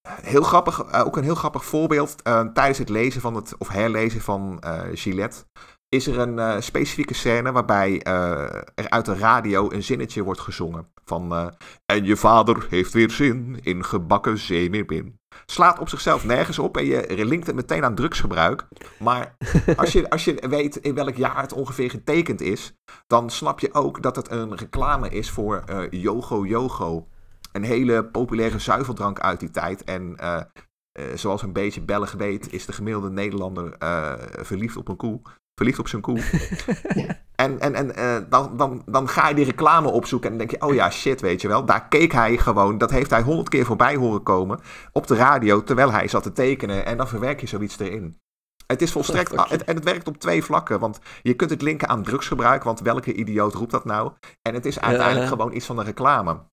[0.08, 2.14] Heel grappig, eh, ook een heel grappig voorbeeld.
[2.26, 5.44] Uh, tijdens het lezen van het, of herlezen van uh, Gillette,
[5.88, 10.92] is er een specifieke scène waarbij er uit de radio een zinnetje wordt gezongen.
[11.04, 11.54] Van,
[11.86, 15.18] en je vader heeft weer zin in gebakken zeemeerbin.
[15.46, 18.66] Slaat op zichzelf nergens op en je linkt het meteen aan drugsgebruik.
[18.98, 19.36] Maar
[19.76, 22.72] als je, als je weet in welk jaar het ongeveer getekend is,
[23.06, 27.06] dan snap je ook dat het een reclame is voor Yogo Yogo
[27.52, 29.84] een hele populaire zuiveldrank uit die tijd.
[29.84, 30.40] En uh,
[30.98, 35.20] uh, zoals een beetje Belg weet, is de gemiddelde Nederlander uh, verliefd op een koe.
[35.54, 36.20] Verliefd op zijn koe.
[37.40, 40.68] En, en, en dan, dan, dan ga je die reclame opzoeken en dan denk je,
[40.68, 41.64] oh ja, shit, weet je wel.
[41.64, 44.60] Daar keek hij gewoon, dat heeft hij honderd keer voorbij horen komen
[44.92, 46.86] op de radio terwijl hij zat te tekenen.
[46.86, 48.18] En dan verwerk je zoiets erin.
[48.66, 49.32] Het is volstrekt.
[49.64, 50.78] en het werkt op twee vlakken.
[50.78, 52.62] Want je kunt het linken aan drugsgebruik.
[52.62, 54.12] Want welke idioot roept dat nou?
[54.42, 56.49] En het is uiteindelijk gewoon iets van een reclame.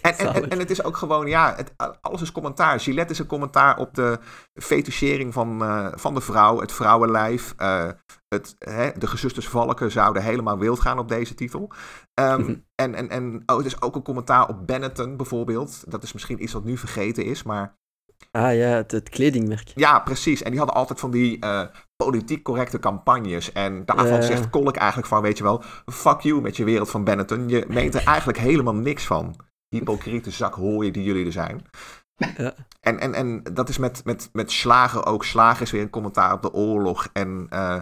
[0.00, 2.80] En, en, en, het is ook gewoon, ja, het, alles is commentaar.
[2.80, 4.18] Gillette is een commentaar op de
[4.54, 7.54] fetishering van, uh, van de vrouw, het vrouwenlijf.
[7.58, 7.88] Uh,
[8.28, 11.70] het, hè, de gezusters Valken zouden helemaal wild gaan op deze titel.
[12.20, 15.90] Um, en en, en oh, het is ook een commentaar op Benetton bijvoorbeeld.
[15.90, 17.76] Dat is misschien iets wat nu vergeten is, maar...
[18.30, 19.72] Ah ja, het, het kledingmerk.
[19.74, 20.42] Ja, precies.
[20.42, 21.62] En die hadden altijd van die uh,
[21.96, 23.52] politiek correcte campagnes.
[23.52, 27.04] En daarvan zegt Kolk eigenlijk van, weet je wel, fuck you met je wereld van
[27.04, 27.48] Benetton.
[27.48, 29.36] Je meent er eigenlijk helemaal niks van
[29.78, 31.66] hypocriete zak hooien die jullie er zijn.
[32.36, 32.54] Ja.
[32.80, 35.24] En, en, en dat is met, met, met slagen ook.
[35.24, 37.08] Slagen is weer een commentaar op de oorlog.
[37.12, 37.78] En eh,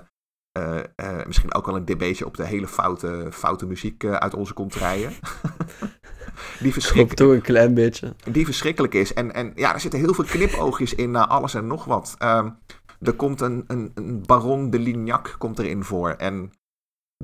[0.53, 4.53] eh, eh, misschien ook wel een debateje op de hele foute, foute muziek uit onze
[4.53, 5.11] kontrijen.
[6.59, 8.15] die, Ik verschrik, hoop toch een klein beetje.
[8.31, 9.15] die verschrikkelijk is.
[9.15, 12.15] En, en ja, er zitten heel veel knipoogjes in naar alles en nog wat.
[12.19, 12.51] Ehm,
[13.01, 16.11] er komt een, een, een baron de Lignac komt erin voor.
[16.11, 16.51] En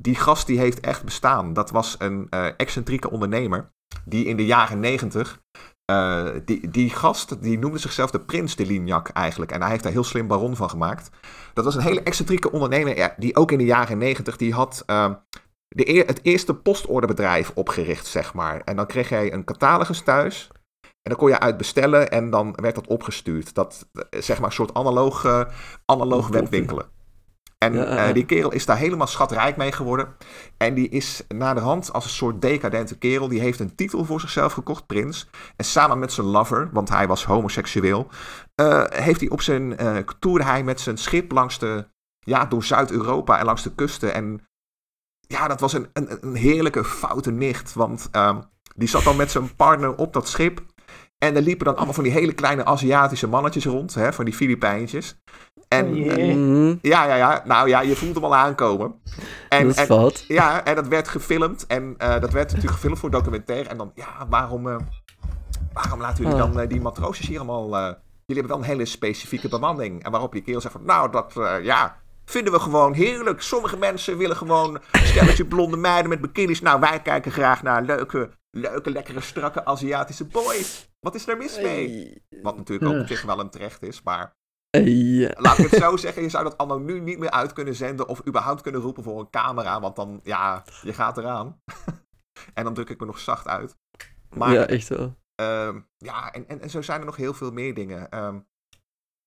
[0.01, 1.53] die gast die heeft echt bestaan.
[1.53, 3.71] Dat was een excentrieke ondernemer.
[4.05, 5.41] Die in de jaren negentig.
[5.85, 9.51] eh, die, die gast die noemde zichzelf de prins de Lignac eigenlijk.
[9.51, 11.09] En hij heeft daar heel slim baron van gemaakt.
[11.53, 13.13] Dat was een hele excentrieke ondernemer.
[13.17, 14.37] Die ook in de jaren negentig.
[14.37, 15.13] Die had ehm,
[15.67, 18.61] de het eerste postorderbedrijf opgericht, zeg maar.
[18.61, 20.49] En dan kreeg jij een catalogus thuis.
[20.81, 23.53] En dan kon je uit bestellen en dan werd dat opgestuurd.
[23.53, 25.45] Dat, eh, zeg maar, een soort analoog, eh,
[25.85, 26.85] analoog webwinkelen.
[27.59, 30.15] En Ja, eh, die kerel is daar helemaal schatrijk mee geworden.
[30.57, 33.27] En die is na de hand als een soort decadente kerel.
[33.27, 35.29] Die heeft een titel voor zichzelf gekocht, prins.
[35.55, 38.07] En samen met zijn lover, want hij was homoseksueel.
[38.55, 41.87] eh, heeft hij op zijn, eh toerde hij met zijn schip langs de,
[42.19, 44.13] ja, door Zuid-Europa en langs de kusten.
[44.13, 44.47] En
[45.19, 47.73] ja, dat was een, een, een heerlijke foute nicht.
[47.73, 48.41] Want ehm,
[48.75, 50.61] die zat dan met zijn partner op dat schip.
[51.19, 53.93] En er liepen dan allemaal van die hele kleine Aziatische mannetjes rond.
[53.93, 55.15] Hè, van die Filipijntjes.
[55.67, 57.43] En Oh eh, Mhm, ja, ja, ja.
[57.45, 58.93] Nou ja, je voelt hem al aankomen.
[59.49, 60.25] En, dat is en- fout.
[60.27, 61.67] ja, en dat werd gefilmd.
[61.67, 63.69] En eh, dat werd natuurlijk gefilmd voor documentaire.
[63.69, 64.75] En dan, ja, waarom, eh,
[65.73, 66.53] waarom laten jullie Ah.
[66.53, 67.75] dan die matroosjes hier allemaal...
[67.77, 67.81] eh,
[68.25, 70.03] jullie hebben wel een hele specifieke bemanning.
[70.03, 73.41] En waarop je kerel zegt van, nou, dat, eh, ja, vinden we gewoon heerlijk.
[73.41, 76.61] Sommige mensen willen gewoon een stelletje blonde meiden met bikinis.
[76.61, 80.89] Nou, wij kijken graag naar leuke, leuke, lekkere, strakke Aziatische boys.
[80.99, 82.23] Wat is er mis mee?
[82.41, 84.37] Wat natuurlijk ook op zich wel een terecht is, maar...
[85.37, 88.07] Laat ik het zo zeggen, je zou dat anno nu niet meer uit kunnen zenden
[88.07, 91.61] of überhaupt kunnen roepen voor een camera, want dan, ja, je gaat eraan.
[92.53, 93.77] en dan druk ik me nog zacht uit.
[94.29, 95.15] Maar ja, echt wel.
[95.35, 98.09] Ehm, ja, en, en, en zo zijn er nog heel veel meer dingen.
[98.09, 98.39] Ehm,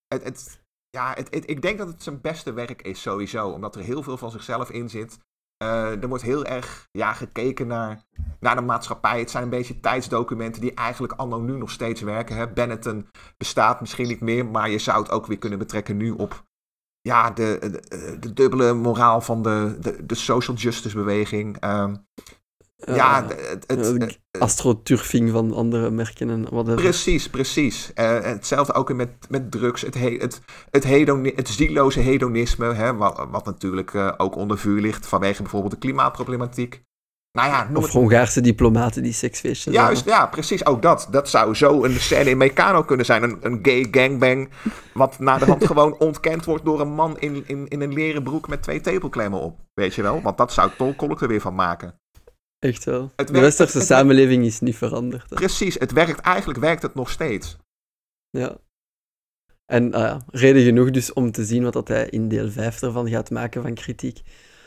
[0.09, 3.77] het, het, ja, het, het- ik denk dat het zijn beste werk is sowieso, omdat
[3.77, 5.19] er heel veel van zichzelf in zit.
[5.63, 8.03] Eh, er wordt heel erg ja, gekeken naar,
[8.41, 9.19] naar de maatschappij.
[9.19, 12.37] Het zijn een beetje tijdsdocumenten die eigenlijk anno nu nog steeds werken.
[12.37, 12.49] Hè.
[12.49, 16.45] Benetton bestaat misschien niet meer, maar je zou het ook weer kunnen betrekken nu op
[17.01, 21.59] ja, de, de, de dubbele moraal van de, de, de social justice beweging.
[21.61, 21.95] Ehm,
[22.85, 26.81] ja, Eh, het, het, eh, het- astroturfing van andere merken en whatever.
[26.83, 27.93] Precies, precies.
[27.95, 32.95] Eh, hetzelfde ook met, met drugs, het, he, het, het, hedoni- het zieloze hedonisme, hè,
[32.95, 36.83] wat, wat natuurlijk eh, ook onder vuur ligt vanwege bijvoorbeeld de klimaatproblematiek.
[37.39, 37.93] Nou ja, Of het...
[37.93, 41.09] Hongaarse diplomaten die seksfeestjes Juist, ja, precies, ook dat.
[41.11, 44.51] Dat zou zo een scène in Meccano kunnen zijn, een, een gay gangbang,
[44.95, 48.23] wat na de hand gewoon ontkend wordt door een man in, in, in een leren
[48.23, 50.23] broek met twee tepelklemmen op, weet je wel?
[50.23, 52.01] Want dat zou Tol Kolk er weer van maken.
[52.63, 53.13] Echt wel.
[53.17, 55.31] Het De werkt- westerse het- samenleving is niet veranderd.
[55.31, 55.37] hè.
[55.37, 57.57] Precies, het werkt, eigenlijk werkt het nog steeds.
[58.31, 58.57] Ja.
[59.67, 62.83] En ah ja, reden genoeg dus om te zien wat dat hij in deel 5
[62.83, 64.21] ervan gaat maken van kritiek.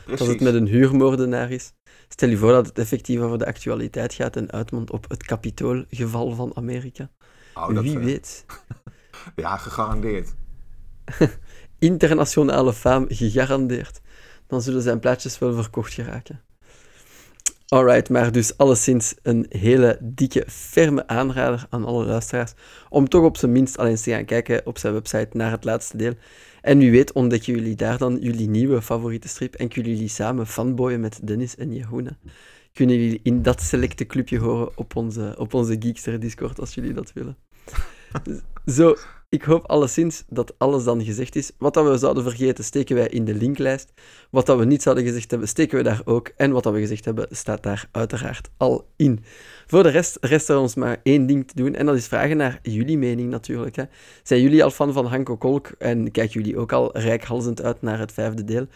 [0.04, 0.18] Precies.
[0.26, 1.72] Dat het met een huurmoordenaar is.
[2.08, 6.34] Stel je voor dat het effectief over de actualiteit gaat en uitmondt op het Capitoolgeval
[6.34, 7.10] van Amerika.
[7.54, 8.44] Oh, Wie weet.
[9.36, 10.34] Ja, gegarandeerd.
[11.78, 14.00] Internationale faam gegarandeerd.
[14.46, 16.40] Dan zullen zijn plaatjes wel verkocht geraken.
[17.68, 22.52] Alright, maar dus alleszins een hele dikke, ferme aanrader aan alle luisteraars
[22.88, 25.64] om toch op zijn minst al eens te gaan kijken op zijn website naar het
[25.64, 26.12] laatste deel.
[26.62, 30.46] En wie weet ontdekken jullie daar dan jullie nieuwe favoriete strip en kunnen jullie samen
[30.46, 32.16] fanboyen met Dennis en Jeroen.
[32.72, 36.92] Kunnen jullie in dat selecte clubje horen op onze, op onze Geekster Discord als jullie
[36.92, 37.36] dat willen.
[38.66, 38.96] Zo,
[39.28, 41.50] ik hoop alleszins dat alles dan gezegd is.
[41.58, 43.92] Wat dat we zouden vergeten, steken wij in de linklijst.
[44.30, 46.32] Wat dat we niet zouden gezegd hebben, steken we daar ook.
[46.36, 49.24] En wat dat we gezegd hebben, staat daar uiteraard al in.
[49.66, 51.74] Voor de rest rest er ons maar één ding te doen.
[51.74, 53.76] En dat is vragen naar jullie mening natuurlijk.
[53.76, 53.84] Hè.
[54.22, 55.66] Zijn jullie al fan van Hanko Kolk?
[55.78, 58.66] En kijken jullie ook al rijkhalzend uit naar het vijfde deel?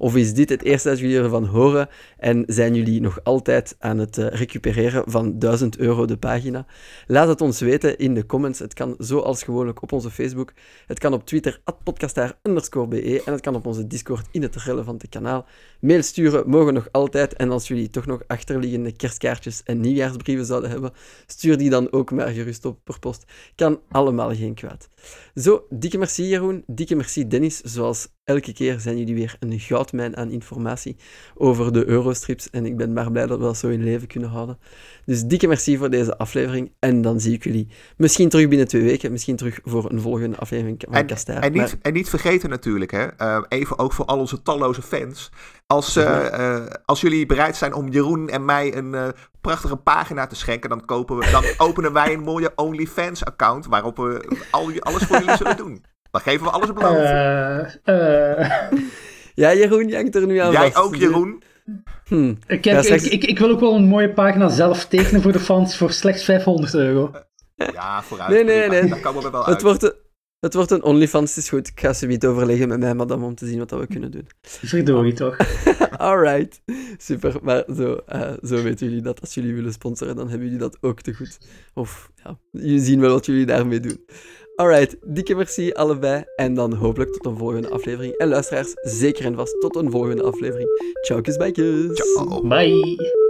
[0.00, 1.88] Of is dit het eerste dat jullie ervan horen?
[2.18, 6.66] En zijn jullie nog altijd aan het eh, recupereren van 1000 euro de pagina?
[7.06, 8.58] Laat het ons weten in de comments.
[8.58, 10.52] Het kan zoals gewoonlijk op onze Facebook.
[10.86, 13.22] Het kan op Twitter, podcastaar_be.
[13.24, 15.46] En het kan op onze Discord in het relevante kanaal.
[15.80, 17.34] Mail sturen mogen nog altijd.
[17.34, 20.92] En als jullie toch nog achterliggende kerstkaartjes en nieuwjaarsbrieven zouden hebben,
[21.26, 23.24] stuur die dan ook maar gerust op per post.
[23.54, 24.88] Kan allemaal geen kwaad.
[25.34, 27.60] Zo, dikke merci Jeroen, dikke merci Dennis.
[27.60, 30.96] Zoals elke keer zijn jullie weer een goudmijn aan informatie
[31.34, 32.50] over de Eurostrips.
[32.50, 34.58] En ik ben maar blij dat we dat zo in leven kunnen houden.
[35.04, 36.72] Dus dikke merci voor deze aflevering.
[36.78, 39.12] En dan zie ik jullie misschien terug binnen twee weken.
[39.12, 41.42] Misschien terug voor een volgende aflevering van En, Kastaar.
[41.42, 44.82] en, niet, Maar- en niet vergeten natuurlijk, hè, eh, even ook voor al onze talloze
[44.82, 45.30] fans.
[45.70, 49.08] Als, eh, eh, als jullie bereid zijn om Jeroen en mij een eh,
[49.40, 54.38] prachtige pagina te schenken, dan, kopen we, dan openen wij een mooie OnlyFans-account waarop we
[54.50, 55.84] al, alles voor jullie zullen doen.
[56.10, 56.96] Dan geven we alles beloofd.
[57.84, 58.50] Eh, eh,
[59.34, 60.86] Ja, Jeroen, je hangt er nu aan Jij vast.
[60.86, 61.42] ook, Jeroen?
[62.04, 62.34] Hm.
[62.46, 65.40] ik, Ja, ik, ik, ik wil ook wel een mooie pagina zelf tekenen voor de
[65.40, 67.10] fans voor slechts 500 euro.
[67.54, 68.30] Ja, vooruit.
[68.30, 69.00] Nee, nee, nee.
[69.00, 69.94] Komen we wel Het wordt, een-
[70.40, 71.68] het wordt een OnlyFans, het is goed.
[71.68, 74.10] Ik ga ze niet overleggen met mij, madame, om te zien wat dat we kunnen
[74.10, 74.26] doen.
[74.42, 75.36] Verdorie toch.
[75.96, 76.62] Alright,
[76.98, 77.38] super.
[77.42, 79.20] Maar zo, eh, zo weten jullie dat.
[79.20, 81.38] Als jullie willen sponsoren, dan hebben jullie dat ook te goed.
[81.74, 84.04] Of ja, jullie zien wel wat jullie daarmee doen.
[84.56, 86.24] Alright, dikke merci allebei.
[86.36, 88.14] En dan hopelijk tot een volgende aflevering.
[88.14, 90.68] En luisteraars, zeker en vast tot een volgende aflevering.
[91.06, 91.94] Ciao, kusbijkjes.
[91.94, 92.40] Ciao.
[92.48, 93.28] Bye.